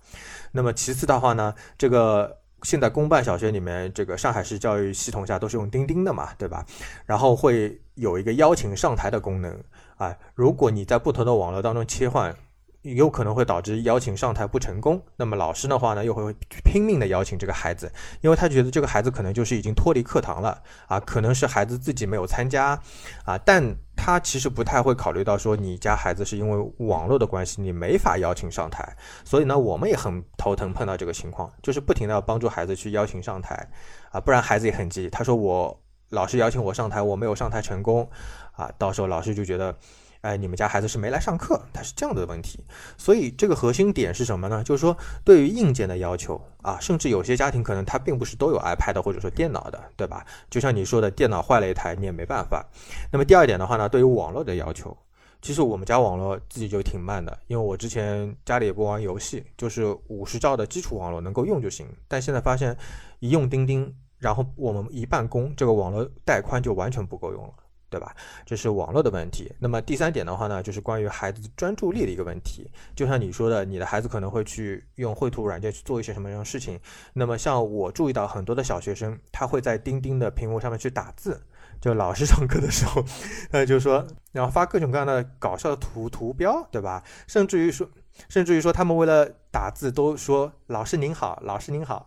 [0.51, 6.63] 那么其次的话呢，这个现在公办小学里面，这个上海市教育系统下都是用钉钉的嘛，对吧？
[7.05, 9.59] 然后会有一个邀请上台的功能
[9.97, 12.35] 啊，如果你在不同的网络当中切换。
[12.83, 17.91] 有可能会导致邀请上台不成功，那么老师的话呢，又会拼命的邀请这个孩子，
[18.21, 22.79] 因为他觉得这个孩子可能就是已经脱离课堂了啊，可能是孩子自己没有参加
[23.23, 23.63] 啊，但
[23.95, 33.69] 他其实不太会考虑到说你家孩子是因为网络的关系，你没法邀请上台，所以呢，我们也很头疼碰到这个情况，就是不停的要帮助孩子去邀请上台
[34.09, 38.09] 啊，不然孩子也很急，他说我老师邀请我上台，我没有上台成功
[38.53, 39.75] 啊，到时候老师就觉得。
[40.21, 42.63] 哎，你们家孩子是没来上课，它是这样的问题。
[42.97, 44.63] 所以这个核心点是什么呢？
[44.63, 50.25] 就是说对于硬件的要求啊，甚至有些家庭可能他并不是都有 iPad 或者说电脑的，对吧？
[50.49, 52.65] 就像你说的，电脑坏了一台你也没办法。
[53.11, 54.95] 那么第二点的话呢，对于网络的要求，
[55.41, 61.87] 其实我们家网络自己就挺慢的，因为我之前家里也不玩游戏，就是五十兆的基础网络能够用就行。
[62.07, 62.77] 但现在发现
[63.19, 67.53] 一用钉钉，然后我们一办公，这个网络带宽就完全不够用了。
[67.91, 68.15] 对吧？
[68.45, 69.51] 这是网络的问题。
[69.59, 72.71] 那么第三点的话呢，就是关于孩子专注力的一个问题。
[72.95, 76.79] 就像你说的，你的孩子可能会去用绘图软件去做一些什么样的事情。
[77.13, 81.41] 那么像我注意到很多的小学生，他会在钉钉的屏幕上面去打字。
[81.81, 83.03] 就老师 上课的时候，
[83.51, 87.03] 呃，就是说，然后发各种各样的搞笑的图图标，对吧？
[87.27, 87.89] 甚至于说。
[88.29, 92.05] 甚至于说，他们为了打字都说“老师您好，老师您好”，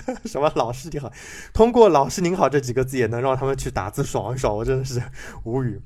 [0.24, 1.10] 什么“老师您好”，
[1.52, 5.02] 通过“老师您好”这几个字也能让他们去打字爽一爽，我真的是
[5.44, 5.80] 无语。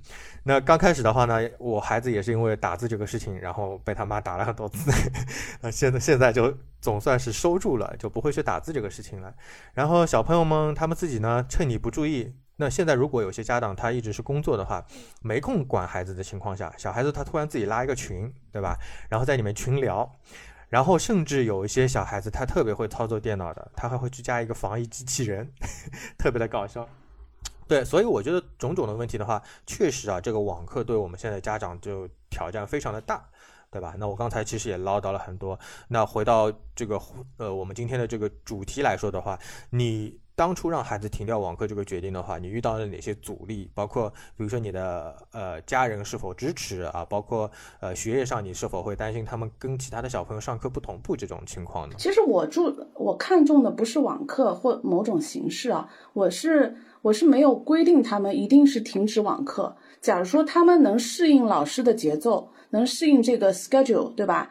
[0.45, 4.91] 那刚开始的话呢，我孩子也是因为打字这个事情，然后被他妈打了很多次。
[5.61, 9.33] 那 现在现在就总算是收住了，就不会去打字这个事情了。
[9.73, 12.35] 然后小朋友们他们自己呢，趁你不注意。
[12.63, 14.87] 那现在如果有些家长他一直是工作的话，
[15.21, 18.79] 没空管孩子的情况下，小孩子他突然自己拉一个群，对吧？
[19.11, 20.09] 然后在里面群聊，
[20.69, 25.53] 然后甚至有一些小孩子他特别会操作电脑的，他还会去加一个防疫机器人，
[26.17, 26.89] 特别的搞笑。
[27.67, 33.29] 对，所以我觉得种种的问题的话，确实啊，这个网课对我们现在家长就挑战非常的大，
[33.73, 33.97] 对吧？
[33.99, 36.97] 那我刚才其实也唠叨了很多，那回到这个
[37.39, 39.37] 呃我们今天的这个主题来说的话，
[39.71, 40.22] 你。
[40.43, 43.71] 当初让孩子停掉网课这个决定的话，你遇到了哪些阻力？
[43.77, 47.05] 包括比如说你的呃家人是否支持啊？
[47.05, 51.95] 包括呃学业上你是否会担心他们跟其他的小朋友上课不同步这种情况呢？
[51.97, 59.77] 其实我注我看重的不是网课或某种形式啊，我是我是没有规定他们一定是停止网课。
[60.01, 64.51] 假如说他们能适应老师的节奏，能适应这个 schedule，对吧？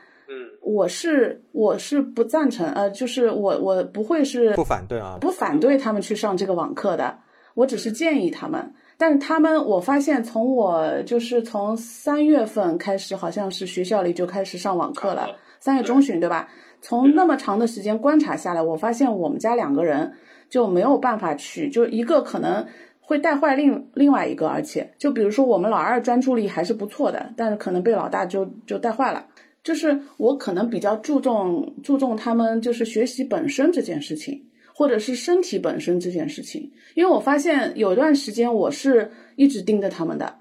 [0.62, 7.18] 我是我是不赞成，呃，就是我我不会是不反对啊，不反对他们去上这个网课的，
[7.56, 8.74] 我只是建议他们。
[8.98, 15.28] 但是他们，我发现从我就是从三月份开始，好像是学校里就开始上网课了，
[15.60, 16.48] 三月中旬对吧？
[16.82, 20.14] 从那么长的时间观察下来，我发现我们家两个人
[20.50, 22.64] 就没有办法去，就一个可能
[23.00, 29.26] 会带坏另另外一个，而且就比如说我们老二专注力还是不错的，但是可能被老大就就带坏了。
[29.64, 34.44] 就是我可能比较注重注重他们就是学习本身这件事情，
[34.74, 40.36] 或者是身体本身这件事情，因为我发现有一段时间我是一直盯着他们的，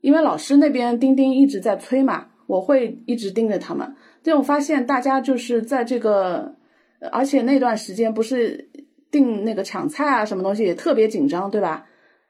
[0.00, 3.94] 因为老师那边钉钉一直在催嘛，我会一直盯着他们。
[4.22, 6.54] 但我发现大家就是在这个，
[7.12, 8.68] 而且那段时间不是
[9.10, 11.86] 订那个抢菜啊什么东西也特别紧张，对吧？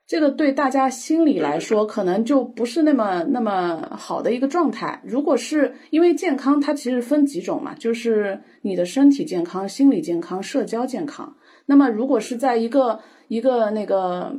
[0.06, 5.02] 这个对大家心理来说，可能就不是那么那么好的一个状态。
[5.04, 11.36] 如果是因为健康，它其实分几种嘛，就是你的身体健康、心理健康、社交健康。
[11.66, 14.32] 那么，如果是在一个一个那个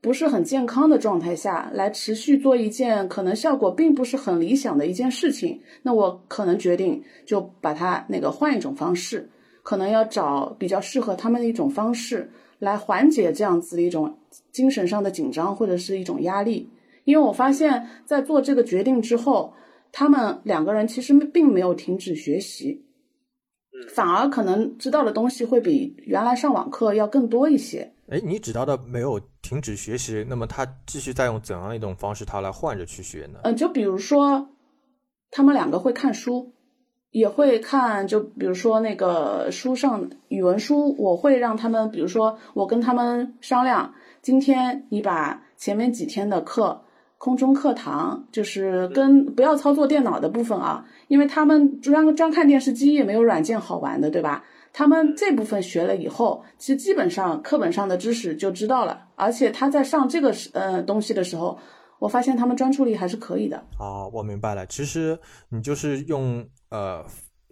[0.00, 9.28] 不是很健康的状态下来持续做一件可能效果并不是很理想的一件事情，那我可能决定就把它那个换一种方式，
[9.62, 12.30] 可能要找比较适合他们的一种方式。
[12.58, 14.18] 来缓解这样子的一种
[14.52, 16.70] 精神上的紧张或者是一种压力，
[17.04, 19.54] 因为我发现，在做这个决定之后，
[19.92, 22.84] 他们两个人其实并没有停止学习，
[23.94, 27.92] 反而可能知道的东西会比原来上网课要更多一些。
[28.08, 33.40] 哎，你知道的没有停止学习，那么他继续再用怎样一种方式，他来换着去学呢？
[33.44, 34.48] 嗯，就比如说，
[35.30, 36.52] 他们两个会看书。
[37.12, 43.92] 也会看，就比如说那个书上语文书，我会让他们，比如说我跟他们商量，
[44.22, 46.80] 今天你把前面几天的课，
[47.18, 54.44] 空中课堂，就是跟不要操作电脑的部分啊，因为他们专专看电视机也没有软件好玩的，对吧？
[54.72, 61.58] 他们这部分学了以后，其实基本上课本上的知识就知道了，而且他在上这个呃东西的时候，
[61.98, 63.56] 我发现他们专注力还是可以的。
[63.80, 65.18] 啊，我明白了，其实
[65.48, 66.46] 你就是用。
[66.70, 67.04] 呃，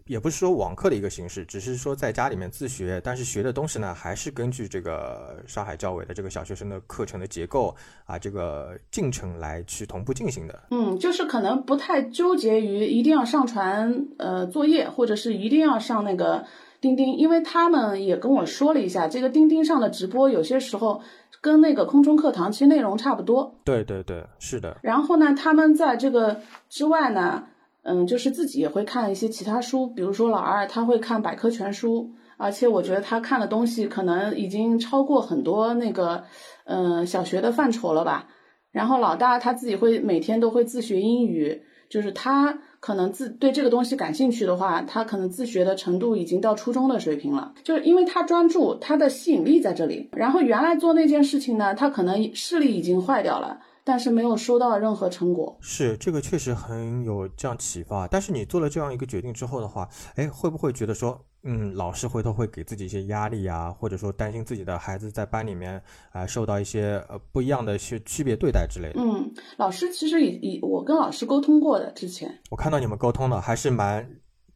[0.06, 7.74] 也不是说网课的一个形式，只是说在家里面自学，但是学的东西呢，还是根据这个上海教委的这个小学生的课程的结构
[8.06, 10.62] 啊，这个进程来去同步进行的。
[10.70, 16.46] 嗯，就是可能不太纠结于一定要上传呃作业，或者是一定要上那个
[16.80, 21.02] 钉钉，因为他们也跟我说了一下，这个钉钉上的直播有些时候
[21.40, 23.52] 跟那个空中课堂其实内容差不多。
[23.64, 24.78] 对对对，是的。
[24.80, 26.40] 然后呢，他们在这个
[26.70, 27.48] 之外呢。
[27.82, 36.24] 嗯，就是自己也会看一些其他书，比如说老二他会看百科全书，而且我觉得他看的东西可能已经超过很多那个，
[36.64, 38.28] 嗯，小学的范畴了吧。
[38.70, 47.54] 然后老大他自己会每天都会自学英语，就是他可能自对这个东西感兴趣的话，他可能自学的程度已经到初中的水平了。
[47.64, 50.10] 就是因为他专注，他的吸引力在这里。
[50.12, 53.58] 然后原来做那件事情呢，他可能视力已经坏掉了。
[53.88, 58.06] 但是没有收到任何成果，是这个确实很有这样启发。
[58.06, 65.82] 但是你做了这样一个决定之后的话，哎，会不会觉得说，嗯，老师回头会给自己一些压力啊，或者说担心自己的孩子在班里面
[66.12, 69.00] 啊受到一些呃不一样的些区别对待之类的？
[69.00, 74.06] 嗯，老师其实已已我跟老师沟通过的，之前我看到你们沟通的还是蛮。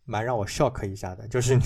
[0.04, 1.62] 蛮让我 shock 一下的，就是你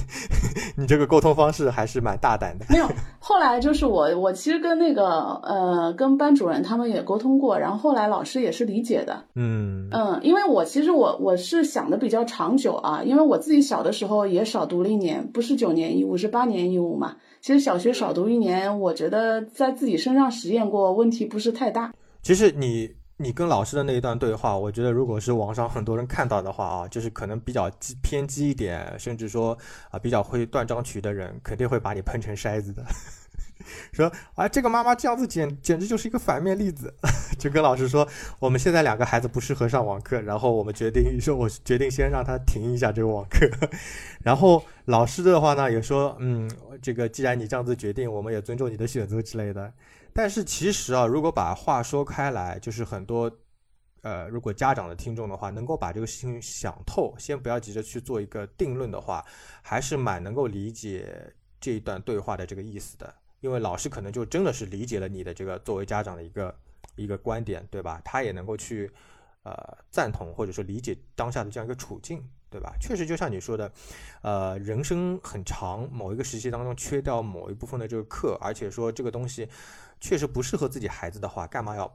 [0.76, 2.66] 你这个沟通方式还是蛮大胆的。
[2.68, 2.86] 没有，
[3.18, 5.04] 后来就是我我其实跟那个
[5.42, 9.24] 呃跟班主任他们也沟通过，然后后来老师也是理解的。
[9.34, 17.16] 嗯嗯，因为我其实我我是想的比较长久啊，因为我自己小的时候也少读了一年，不是九年义务，是八年义务嘛。
[17.40, 21.92] 其实小学少读一年，我觉得在自己身上实验过，问题不是太大。
[22.22, 22.90] 其实你。
[23.18, 29.56] 你跟老师的那一段对话，我觉得如果是网上很多人看到的话啊，就是可能比较激偏激一点，甚至说
[29.90, 32.84] 啊比较会断章取的人，肯定会把你喷成筛子的。
[33.90, 36.92] 说啊，这个妈妈这样子简简直就是一个反面例子，
[37.38, 38.06] 就跟老师说，
[38.38, 43.48] 我们现在两个孩子不适合上网课，然后我们决定说，我决定先让他停一下这个网课。
[44.22, 46.48] 然后老师的话呢，也说，嗯，
[46.82, 49.72] 这个既然你这样子决定，我们也尊重你的选择之类的。
[50.16, 53.30] 但是其实啊，如果把话说开来，就是很多，
[54.00, 59.22] 呃，如果家长的听众的话，能够把这个事情想透，先不要急着去做一个定论的话，
[59.60, 63.14] 还是蛮能够理解这一段对话的这个意思的。
[63.40, 66.54] 因为老师可能就真的是理解了你的这个作为家长的一个
[66.96, 68.00] 一个观点，对吧？
[68.02, 68.90] 他也能够去
[69.42, 69.54] 呃
[69.90, 72.26] 赞同或者说理解当下的这样一个处境。
[72.48, 72.74] 对吧？
[72.80, 73.70] 确实，就像你说的，
[74.22, 79.46] 呃，人生很长，某一个时期当中缺掉某一部分的这个课，而且说这个东西
[80.00, 81.90] 确实不适合自己孩子的话，干嘛要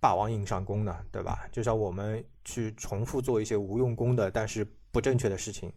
[0.00, 0.96] 霸王硬上弓呢？
[1.10, 1.46] 对吧？
[1.52, 5.72] 就像我们去重复做一些无用功的但是不正确的事情，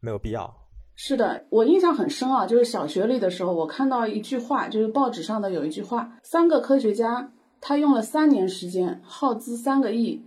[0.00, 0.54] 没有必要。
[0.96, 10.24] 是的，我印象很深啊，就是小学里的时候，我看到一句话，就是报纸上的有一句话：三个科学家，他用了三年时间，耗资三个亿。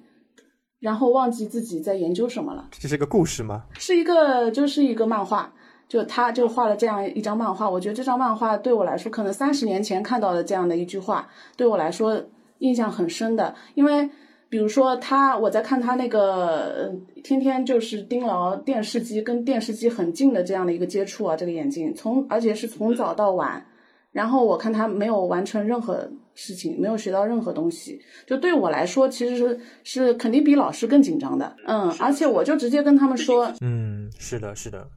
[0.79, 2.69] 然后忘记自己在研究什么了。
[2.71, 3.65] 这是个故事吗？
[3.79, 5.51] 是一个，就是一个漫画。
[5.87, 7.69] 就他就画了这样一张漫画。
[7.69, 12.21] 我觉得这张漫画对我来说，可能三十年前看到的这样的一句话，对我来说
[12.59, 13.53] 印象很深的。
[13.75, 14.09] 因为
[14.49, 23.65] 比如说他，我在看他那个天天就是盯牢电视机，跟电视机很近的这样的一个接触啊，这个眼睛从而且是从早到晚。
[24.13, 31.55] 然后我看他没有完成任何事情，没有学到任何东西，就对我来说，其实是是肯定比老师更紧张的。
[31.67, 34.87] 嗯，而且我就直接跟他们说，嗯，是的，是的，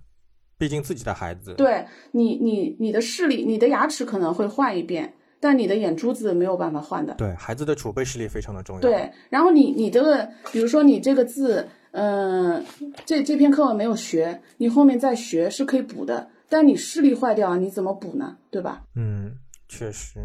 [0.60, 7.14] 毕竟自己的孩子，对你，你你的视力，你的牙齿可能会换一遍，但你的眼珠子没有办法换的。
[7.14, 8.82] 对，孩子的储备视力非常的重要。
[8.82, 12.62] 对，然后你你这个，比如说你这个字，嗯，
[13.06, 16.28] 这这篇课文没有学，你后面再学是可以补的。
[16.50, 18.36] 但你视力坏掉，你怎么补呢？
[18.50, 18.82] 对吧？
[18.96, 19.32] 嗯，
[19.66, 20.20] 确实。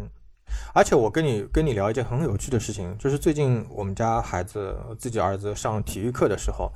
[0.74, 6.70] 而且我跟你跟你聊一件很有趣的事情，就是最近我们家孩子自己儿子上体育课的时候，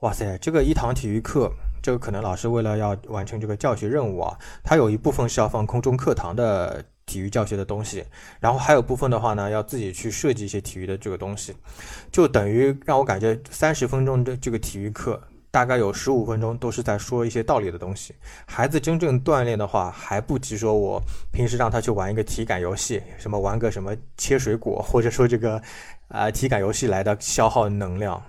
[0.00, 1.50] 哇塞，这个一堂体育课，
[1.82, 8.04] 这个可能老师为了要完成这个教学任务啊，他有一部分是要放空中课堂的体育教学的东西，
[8.40, 11.54] 然后还有部分的话呢，要自己去设计一些体育的这个东西，
[12.10, 15.20] 就等于让我感觉三十分钟的这个体育课。
[15.50, 18.14] 大概有十五分钟都是在说一些道理的东西。
[18.44, 21.02] 孩子真正锻炼的话，还不及说我
[21.32, 25.60] 平时让他去玩一个体感游戏，什么玩个什么切水果，或者说这个
[26.08, 28.22] 啊体感游戏来的消耗能量。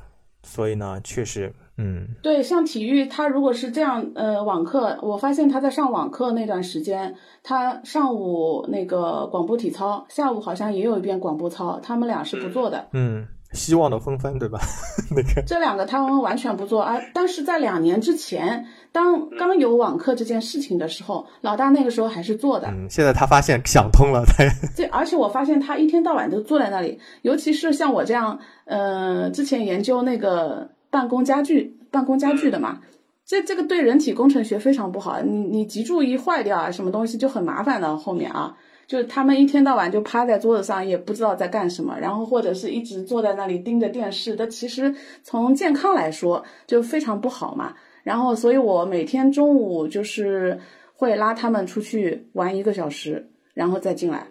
[0.43, 13.27] 所以呢，确实，嗯，对，像体育，他如果是这样，呃，网课，我发现他在上网课那段时间，他上午那个广播体操，下午好像也有一遍广播操，他们俩是不做的，嗯。
[13.53, 14.59] 希望的风帆，对吧？
[15.09, 16.97] 那个这两个他们完全不做啊！
[17.13, 22.67] 但是在两年之前，当刚有网课这件事情的时候，老大那个时候还是做的。
[22.67, 24.43] 嗯，现在他发现想通了，他
[24.75, 32.81] 这而且我发现他一天到晚都坐在那里，尤其是像我这样，呃，之前研究那个办公家具、办公家具的嘛，
[33.25, 35.19] 这这个对人体工程学非常不好。
[35.21, 38.55] 你你脊柱一坏掉啊，什么东西就很麻烦的后面啊。
[38.89, 44.35] 就他们一天到晚就趴在桌子上，也不知道在干什么，然后或者是一直坐在那里盯着电视。
[44.35, 47.75] 这其实从健康来说就非常不好嘛。
[48.01, 50.59] 然后，所以我每天中午就是
[50.95, 54.25] 会拉他们出去玩一个小时，然后再进来。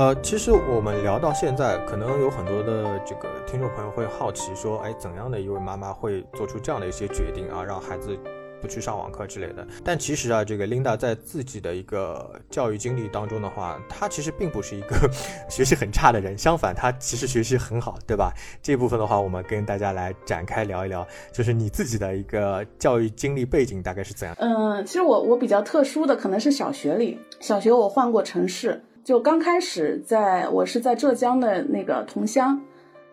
[0.00, 8.16] 呃，其实我们聊到现在，可能有很多的这个听众朋友会好奇说，哎，怎样的一位妈妈会做出这样的一些决定啊，让孩子
[8.62, 9.66] 不去上网课之类的？
[9.84, 14.96] 但其实啊，这个 Linda 在自己的一个教育经历当中的话，她其实并不是一个
[15.50, 18.32] 学习很差的人，相反，她其实学习很好，对吧？
[18.62, 24.34] 这部分的话，我们跟大家来展开聊一聊，就是你自己的一个教育经历背景大概是怎样？
[24.40, 28.82] 嗯，其实我我比较特殊的可能是小学里，小学我换过城市。
[29.10, 32.62] 就刚开始在，我是在浙江的那个桐乡，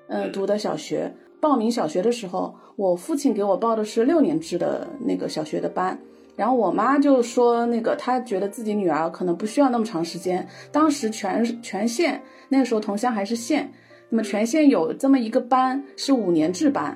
[0.10, 1.12] 嗯，读的小学。
[1.42, 6.00] 报名小学的时候，我父亲给我报的是六年制的那个小学的班，
[6.36, 10.48] 然后我妈就说，那个她觉得自己女儿可能不需要那么长时间。
[10.72, 13.74] 当时全全县那个时候桐乡还是县，
[14.10, 16.96] 那么全县有这么一个班是五年制班，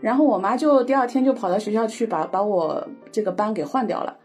[0.00, 4.16] 然后我妈就第二天就跑到学校去把把我这个班给换掉了。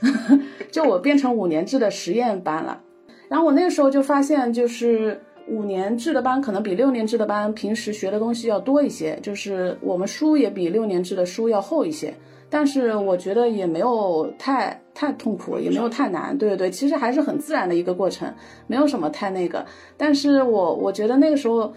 [0.72, 2.82] 就我变成五年制的实验班了，
[3.28, 12.14] 然后我那个时候就发现，就是五年制的班可能比六年制的班平时学的东西要多一些，就是我们书也比六年制的书要厚一些，
[12.48, 18.32] 但是我觉得也没有太太痛苦，也没有太难，对对对，其实还是很自然的一个过程，
[18.66, 19.64] 没有什么太那个。
[19.96, 21.72] 但是我我觉得那个时候，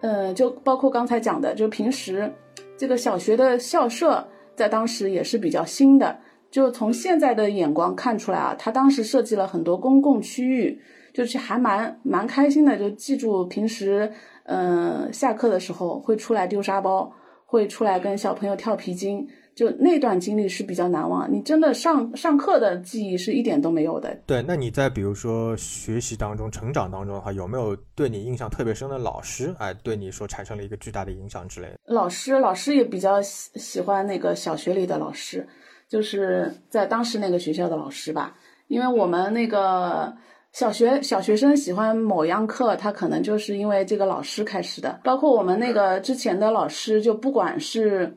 [0.00, 2.30] 嗯，就包括刚才讲的，就平时
[2.76, 4.26] 这个小学的校舍
[4.56, 6.18] 在当时也是比较新的。
[6.50, 10.80] 就从现在的眼光看出来啊，他当时设计了很多公共区域，
[11.14, 12.76] 就是还蛮蛮开心的。
[12.76, 14.12] 就记住平时，
[14.44, 17.12] 嗯，下课的时候会出来丢沙包，
[17.46, 19.24] 会出来跟小朋友跳皮筋，
[19.54, 21.32] 就那段经历是比较难忘。
[21.32, 24.16] 你真的上上课的记忆是一点都没有的。
[24.26, 31.74] 对，那你在比如说学习当中、成长当中的话，有没有对你印象特别深的老师，哎，对你说产生了一个巨大的影响之类的？
[31.86, 35.46] 老师，老师也比较喜喜欢那个小学里的老师。
[35.90, 38.36] 就是在当时那个学校的老师吧，
[38.68, 40.16] 因为我们那个
[40.52, 45.00] 小学小学生喜欢某样课，他可能就是因为这个老师开始的。
[45.02, 48.16] 包括我们那个之前的老师，就不管是，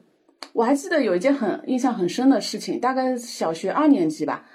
[0.54, 4.46] 我还记得有一件很印象很深的事情，大概小学二年级吧，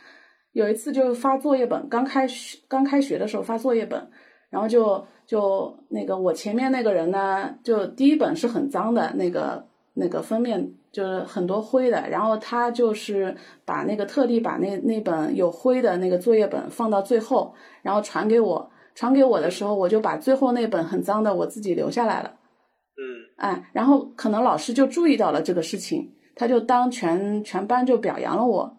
[0.53, 4.09] 有一次就发作业本，刚开学刚开学的时候发作业本，
[4.49, 10.73] 然后就就那个我前面那个人呢，就第一本是很脏的那个那个封面。
[10.93, 18.71] 就是很多灰的，然后他就是把那个特地把那那本有灰的那个作业本放到最后，然后传给我。
[18.95, 22.35] 传给我的时候，我就把最后那本很脏的我自己留下来了。
[22.97, 23.03] 嗯，
[23.37, 28.78] 哎，然后可能老师就注意到了这个事情，他就当全全班就表扬了我。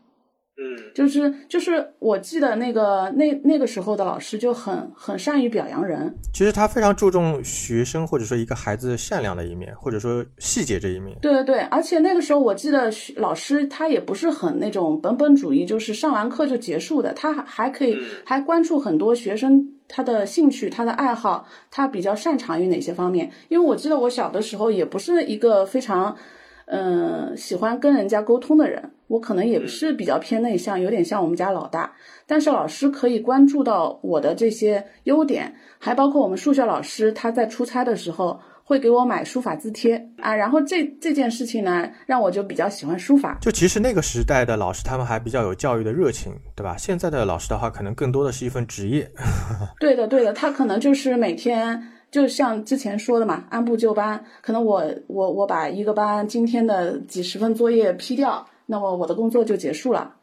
[0.62, 6.14] 嗯，就是就是，我记得那个那那个时候的老师就很很善于表扬人。
[6.34, 11.18] 其实他非常注重学生或者说一个孩子善良的一面，或者说细节这一面。
[11.22, 23.32] 对对对，而且那个时候我记得老师他也不是很那种本本主义，就是上完课就结束的，他还还可以还关注很多学生他的兴趣、他的爱好，他比较擅长于哪些方面。
[23.47, 26.14] 因为我记得我小的时候也不是一个非常。
[26.72, 31.91] 嗯，喜欢跟人家沟通的人，我可能也是比较偏内向，有点像我们家老大。
[32.28, 40.36] 但是老师可以关注到我的这些优点，还包括我们数学老师他在出差的时候会给我买书法字帖啊。
[40.36, 43.39] 然后这这件事情呢，让我就比较喜欢书法。
[43.41, 46.76] 就其实那个时代的老师，他们还比较有教育的热情，对吧？
[46.78, 49.09] 现在的老师的话，可能更多的是一份职业。
[49.82, 51.82] 对的，对的，他可能就是每天。
[52.12, 54.24] 就像之前说的嘛，按部就班。
[54.41, 60.16] 可能我我我把一个班今天的几十份作业批掉，那么我的工作就结束了。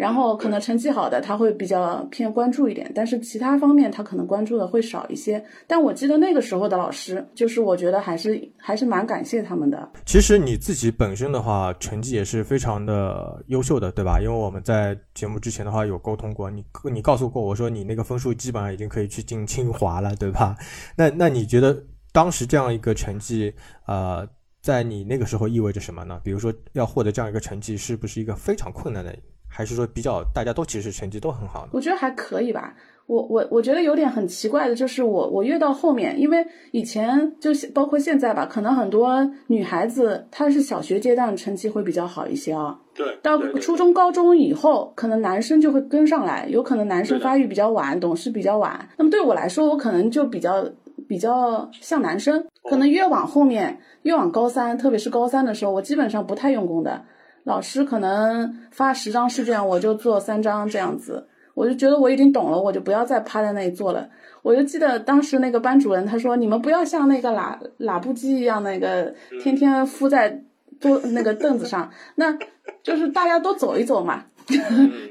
[0.00, 5.44] 然后可能成绩好的他会比较偏关注一点，但是其他方面他可能关注的会少一些。
[5.66, 9.86] 但我记得那个时候的老师，就是我觉得还是还是蛮感谢他们的。
[10.06, 14.18] 其实你自己本身的话，成绩也是非常的优秀的，对吧？
[14.18, 20.56] 因为我们在节目之前的话有沟通过，你你告诉过我说你那个分数基本上已经可以去进清华了，对吧？
[20.96, 21.78] 那那你觉得
[22.10, 23.52] 当时这样一个成绩，
[23.86, 24.26] 呃，
[24.62, 26.18] 在你那个时候意味着什么呢？
[26.24, 29.14] 比如说要获得这样一个成绩，是不是一个非常困难的？
[29.50, 32.74] 还是说比较大家都其实成绩都很好的，我觉得还可以吧。
[33.06, 42.78] 我我我觉得有点很奇怪的就是我我越到后面，因为以前就是包括现在吧，可能很多女孩子她是小学阶段成绩会比较好一些啊。
[42.94, 43.18] 对。
[43.20, 48.88] 到初中高中以后，可能男生就会跟上来，有可能男生发育比较晚，懂事比较晚。
[48.96, 50.64] 那么对我来说，我可能就比较
[51.08, 57.02] 比较像男生，可能越往后面越往高三，特别是高三的时候，我基本上不太用功的。
[57.44, 64.08] 老师可能发十张试卷，我就做三张这样子，我就觉得我已经懂了，我就不要再趴在那里做了。
[64.42, 70.42] 我就记得当时那个班主任他说：“你们不要像那个喇喇布机一样，那个天天敷在
[70.80, 72.38] 桌那个凳子上，那
[72.82, 74.24] 就是大家都走一走嘛。”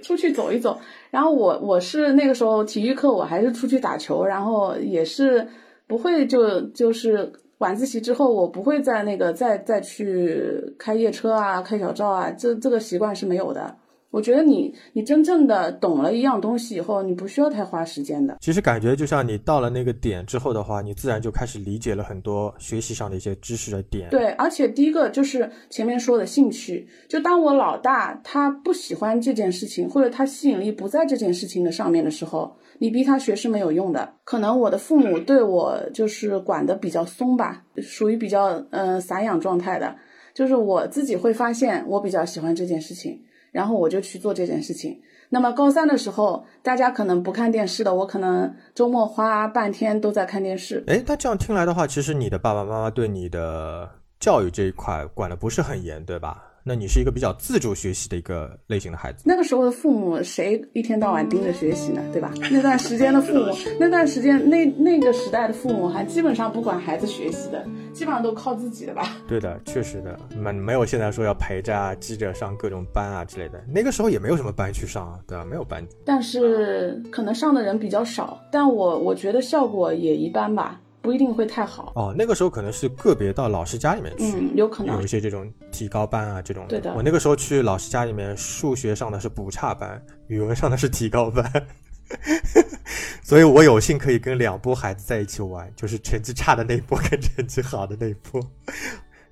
[0.03, 0.79] 出去走一走。
[1.11, 5.47] 然后我我是那个时候体育课我还是出去打球，然后也是
[5.87, 13.77] 不会就就是晚自习之后我不会再那个再再去开夜车啊、开小灶啊，这这个习惯是没有的。
[14.11, 18.37] 我觉得你你真正的懂了一样东西以后，你不需要太花时间的。
[18.41, 24.09] 其实感觉就像你到了那个点之后的话，你自然就开始理解了很多学习上的一些知识的点。
[24.09, 34.15] 对，而且第一个就是前面说的兴趣，就当我老大他不喜欢这件事情，或者他吸引力不在这件事情的上面的时候，你逼他学是没有用的。
[34.23, 39.95] 可能我的父母对我就是管的比较松吧，属于比较嗯散养状态的，
[40.33, 43.21] 就是我自己会发现我比较喜欢这件事情。
[43.51, 45.01] 然后我就去做这件事情。
[45.29, 50.83] 那么高三的时候，大家可能不看电视的，我可能周末花半天都在看电视。
[50.85, 56.48] 哎，那这样听来的话，其实你的爸爸妈妈对你的教育这一块管的不是很严，对吧？
[56.69, 59.23] 那你是一个比较自主学习的一个类型的孩子。
[59.25, 61.99] 那个时候的父母谁一天到晚盯着学习呢？
[62.13, 62.31] 对吧？
[62.51, 63.45] 那段时间的父母，
[63.79, 69.17] 那段时间那那个时代的父母还基本上不管孩子学习的，基本上都靠自己的吧？
[69.27, 73.59] 对的，确实的，没没有现在说要陪着啊、记着上各种班啊之类的。
[73.67, 75.43] 那个时候也没有什么班去上啊，对吧？
[75.43, 75.83] 没有班。
[76.05, 80.79] 但是可能上的人比较少，但我我觉得效果也一般吧。
[81.09, 82.13] 不一定会太好哦。
[82.15, 86.67] 那个时候可能是个别到老师家里面去，嗯，有可能有一些这种提高班啊，这种。
[86.69, 86.93] 对的。
[86.93, 91.51] 我那个时候去老师家里面，数学上的是补差班，语文上的是提高班，
[93.25, 98.39] 所以我有幸可以跟两波孩子在一起玩，就是成绩差的那一波跟成绩好的那一波，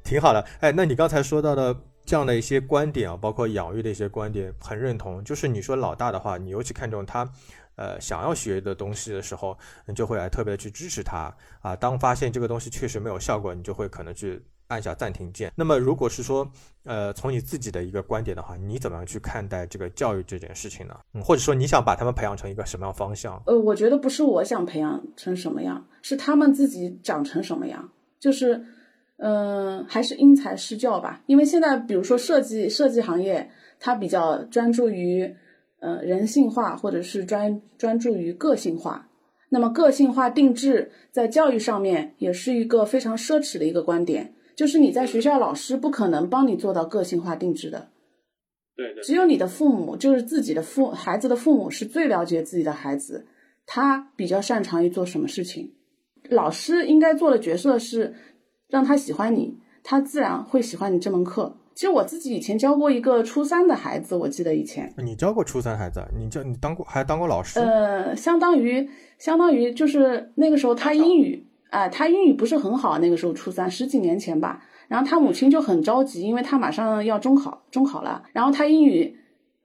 [0.03, 0.43] 挺好的。
[0.61, 5.23] 哎，那你刚才说到的这样的一些观点啊，包括养育的一些观点，很认同。
[5.23, 7.30] 就是你说老大的话，你尤其看重他。
[7.78, 11.75] 呃，想要学的东西的时候，你就会来特别去支持他啊。
[11.75, 15.53] 当发现这个东西确实没有效果，你就会可能去按下暂停键。
[15.55, 16.51] 那么，如果是说，
[16.86, 20.97] 呃，从你自己的一个观点的话，你怎么样去看待这个教育这件事情呢？
[21.13, 23.39] 嗯，或者说你想把他们培养成一个什么样方向？
[23.45, 27.88] 呃，我觉得不是我想培养成什么样，是他们自己长成什么样。
[28.19, 28.65] 就是，
[29.17, 31.21] 嗯，还是因材施教吧。
[31.28, 33.47] 因为现在，比如说设计设计行业，
[33.80, 35.32] 它比较专注于。
[35.80, 39.09] 呃，人性化或者是专专注于个性化，
[39.49, 47.89] 那么个性化定制在教育上面也是一个非常奢侈的一个观点，就是你在学校老师不可能帮你做到个性化定制的，
[48.75, 53.28] 对对，只有你的父母，就是自己的父孩子的父母是最了解自己的孩子，
[53.65, 55.73] 他比较擅长于做什么事情，
[56.30, 58.15] 老师应该做的角色是
[58.67, 61.57] 让他喜欢你，他自然会喜欢你这门课。
[61.78, 67.59] 其实我自己以前教过一个初三的孩子，我记得以前你教过初三孩子，你教你当过还当过老师？
[67.59, 74.63] 呃，相当于相当于就是那个时候他英语，啊，他英语不是很好，那个时候初三十几年前吧。
[74.88, 78.23] 然后他母亲就很着急，因为他马上要中考，中考了。
[78.34, 79.15] 然后他英语，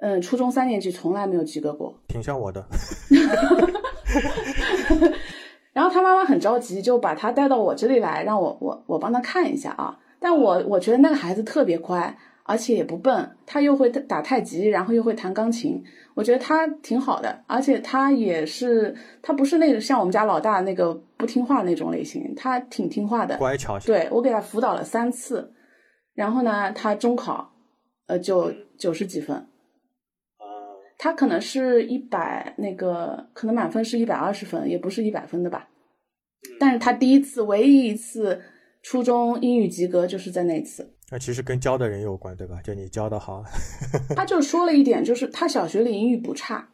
[0.00, 2.62] 嗯，初中三年级从来没有及格过， 挺像我的。
[5.72, 9.96] 然后他妈妈很着急，就把他带到我这里来，让我我我帮他看一下啊。
[10.22, 15.82] 但我我觉得那个孩子特别乖，而且也不笨，他又会打太极，然后又会弹钢琴，
[16.14, 23.80] 我觉得他挺好的，而且他也是，他不是那个像我们家老大那个不听话那种类型，他挺听话的，乖巧。
[23.80, 25.52] 对我给他辅导了三次，
[26.14, 27.52] 然后呢，他中考，
[28.06, 29.48] 呃，就九十几分，
[30.98, 35.68] 他可能是一百那个，可能满分是一百二十分，也不是一百分的吧，
[36.60, 38.40] 但是他第一次，唯一一次。
[38.82, 42.60] 初中英语及格就是在那次，那其实跟教的人有关，对吧？
[42.62, 43.44] 就你教的好。
[44.16, 46.68] 他就说了一点，就是他小学里英语不差，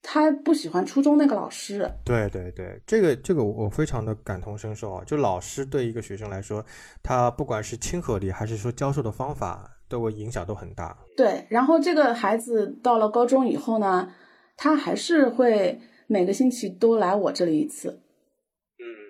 [0.00, 1.86] 他不喜欢初中那个老师。
[2.02, 5.04] 对对对，这个这个我非常的感同身受啊！
[5.04, 6.64] 就老师对一个学生来说，
[7.02, 10.96] 他不管是亲和力还是说教授的方法，对我影响都很大。
[11.14, 14.10] 对，然后这个孩子到了高中以后呢，
[14.56, 18.00] 他还是会每个星期都来我这里一次。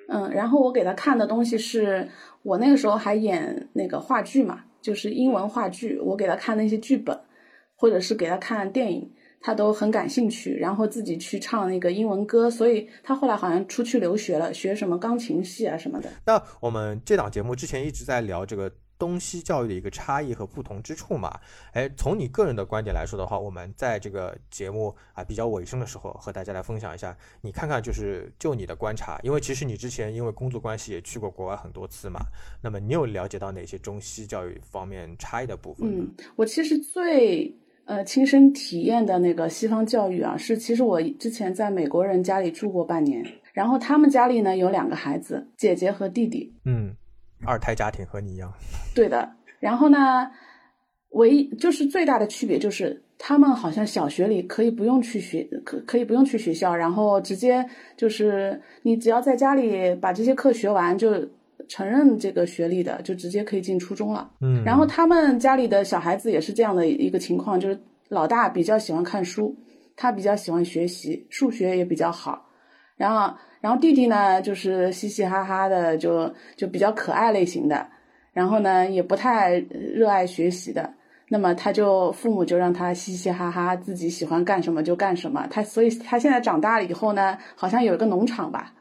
[0.08, 2.08] 嗯，然后我给他看的东西是
[2.42, 7.18] 我那个时候还演那个话剧嘛，就是英文话剧，我给他看那些剧本，
[7.76, 16.08] 或者是给他看电影，他都很感兴趣，然后自己去唱那个英文歌，所以他后来好像出去留学了，学什么钢琴系啊什么的。
[16.26, 18.70] 那我们这档节目之前一直在聊这个。
[18.98, 21.38] 东西教育的一个差异和不同之处嘛，
[21.72, 32.20] 哎，从你个人的观点来说的话，我们在这个节目啊比较尾声的时候，和大家来分享一下，你看看就是就你的观察，因为其实你之前因为工作关系也去过国外很多次嘛，
[32.62, 35.88] 那么你有了解到哪些中西教育方面差异的部分？
[35.88, 37.54] 嗯，我其实最
[37.86, 46.94] 呃亲身体验的那个西方教育啊，是其实我之前在美国人家里住过半年，然后他们家里呢有两个孩子，姐姐和弟弟，嗯。
[47.46, 48.52] 二胎家庭和你一样，
[48.94, 49.30] 对的。
[49.60, 50.30] 然后呢，
[51.10, 57.64] 唯一就是最大的区别就是他们好像小学里可以不用去学，可可以不用去学校，然后直接
[57.96, 61.10] 就是你只要在家里把这些课学完，就
[61.68, 64.30] 承认这个学历的，就直接可以进初中了。
[64.40, 69.56] 嗯，然后他们家里的小孩子也是这样的一个情况，就是老大比较喜欢看书，
[69.96, 72.46] 他比较喜欢学习，数学也比较好。
[72.96, 73.34] 然后，
[73.64, 77.86] 然后弟弟呢，就是嘻嘻哈哈的，就就比较可爱类型的。
[78.30, 79.54] 然后呢，也不太
[79.94, 80.92] 热爱学习的。
[81.30, 85.46] 那么他就父母就让他嘻嘻哈哈，自己喜欢干什么就干什么。
[85.50, 88.74] 他所以他现在长大了以后呢，好像有一个农场吧，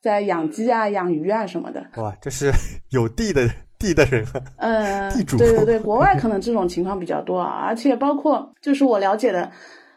[0.00, 1.84] 在养鸡啊、养鱼啊什么的。
[1.96, 2.52] 哇，这是
[2.94, 4.40] 有地的地的人啊。
[4.58, 9.50] 嗯，地主对对对，国外可能这种情况比较多啊，而且包括就是我了解的，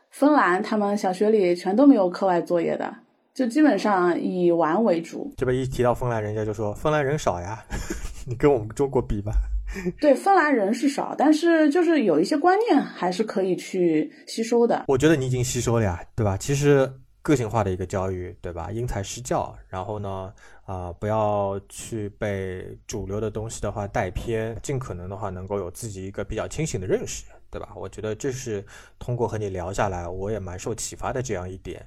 [0.09, 2.91] 芬兰他们小学里全都没有课外作业的，
[3.34, 5.34] 就基本上以玩为主。
[5.38, 7.63] 这边一提到芬兰，人家就说芬兰人少呀，
[8.27, 9.32] 你跟我们中国比吧。
[10.01, 14.84] 对，芬兰人是少，但是就是有一些观念还是可以去吸收的。
[14.88, 16.36] 我觉得你已经吸收了呀，对吧？
[16.36, 18.69] 其实个性化的一个教育，对吧？
[18.69, 20.34] 因材施教，然后呢，
[20.65, 27.69] 啊、不要去被主流的东西的话带偏，尽可能的话能够有自己一个比较清醒的认识，对吧？
[27.73, 28.65] 我觉得这是
[28.99, 31.86] 通过和你聊下来，我也蛮受启发的这样一点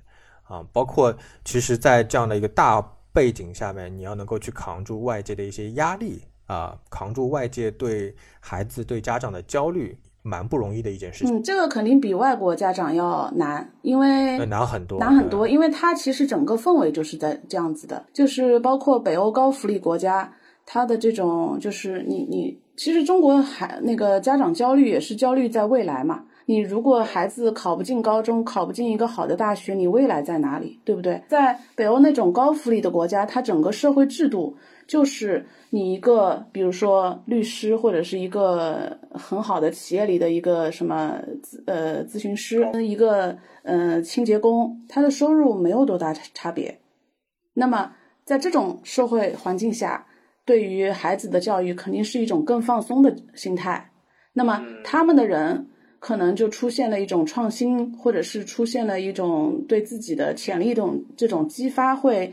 [0.55, 0.65] 啊。
[0.73, 2.81] 包括其实，在这样的一个大
[3.13, 20.33] 背景下面，你要能够去扛住外界的一些压力啊，扛住外界对孩子、对家长的焦虑，蛮不容易的一件事情，嗯，这个肯定比外国家长要难，因为呃难很多，难很多，因为它其实整个氛围就是在这样子的，就是包括北欧高福利国家，
[20.67, 26.25] 它的这种就是你你，其实中国还那个家长焦虑也是焦虑在未来嘛。
[26.47, 31.23] 你如果孩子考不进高中，考不进一个好的大学，你未来在哪里，对不对？
[31.29, 46.79] 在北欧那种高福利的国家，它整个社会制度就是你一个，比如说律师或者是一个很好的企业里的一个什么咨呃咨询师，一个呃清洁工，他的收入没有多大差别。
[47.55, 47.93] 那么
[48.25, 50.07] 在这种社会环境下，
[50.45, 53.91] 对于孩子的教育肯定是一种更放松的心态。
[54.35, 55.69] 那么他们的人
[56.07, 62.31] 可能就出现了一种创新，或者是出现了一种对自己的潜力这种这种激发会，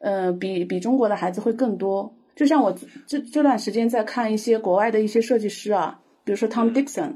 [0.00, 2.14] 呃，比比中国的孩子会更多。
[2.34, 7.14] 就像我这这段时间在看一些国外的一些设计师啊，比如说 Tom Dixon，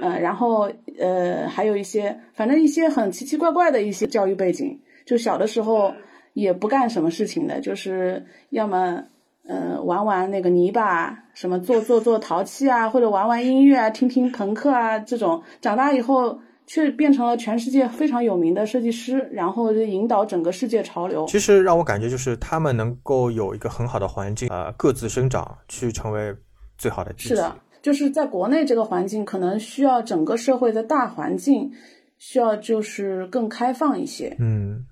[0.00, 5.92] 呃，然后呃，还有一些反正一些很奇奇怪怪的一些教育背景，就小的时候
[6.32, 9.04] 也不干什么事情的，就是要么
[9.48, 21.26] 呃玩玩那个泥巴，什么做做做陶器啊，或者玩玩音乐啊，听听朋克啊这种，长大以后却变成了全世界非常有名的设计师，然后就引导整个世界潮流。
[21.26, 26.34] 其实让我感觉就是他们能够有一个很好的环境，呃，各自生长，去成为
[26.76, 27.28] 最好的自己。
[27.30, 31.72] 是的，就是在国内这个环境，可能需要整个社会的大环境
[32.18, 34.36] 需要就是更开放一些。
[34.38, 34.84] 嗯，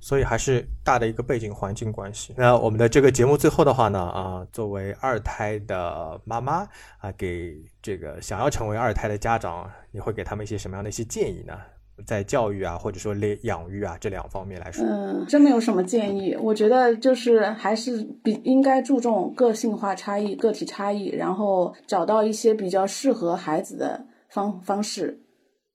[0.00, 2.34] 所以还是大的一个背景环境关系。
[2.36, 6.68] 那我们的这个节目最后的话呢，啊，作为二胎的妈妈
[6.98, 11.54] 啊，给这个想要成为二胎的家长，你会给他们一些什么样的一些建议呢？
[12.06, 16.36] 在教育啊，或者说类养育啊这两方面来说，嗯，真没有什么建议。
[16.40, 25.20] 我觉得就是还是比应该注重个性化差异、个体差异，然后找到一些比较适合孩子的方方式。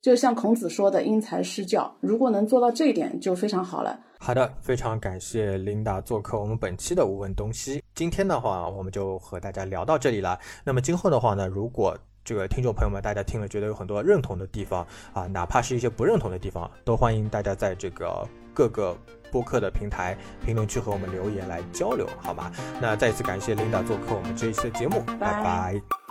[0.03, 3.97] 就像孔子说的“因材施教”，如果能做到这一点，就非常好了。
[4.19, 7.81] 好的，非常感谢琳达做客我们本期的无问东西。
[7.95, 10.37] 今天的话，我们就和大家聊到这里了。
[10.65, 18.93] 那么今后的话呢，如果这个听众朋友们大家听了觉得有很多认同的地方啊，哪怕是一些不认同的地方，都欢迎大家在这个各个
[19.31, 22.51] 播客的平台评论区和我们留言来交流，好吗？
[22.81, 26.02] 那再一次感谢琳达做客我们这一期的节目，拜拜拜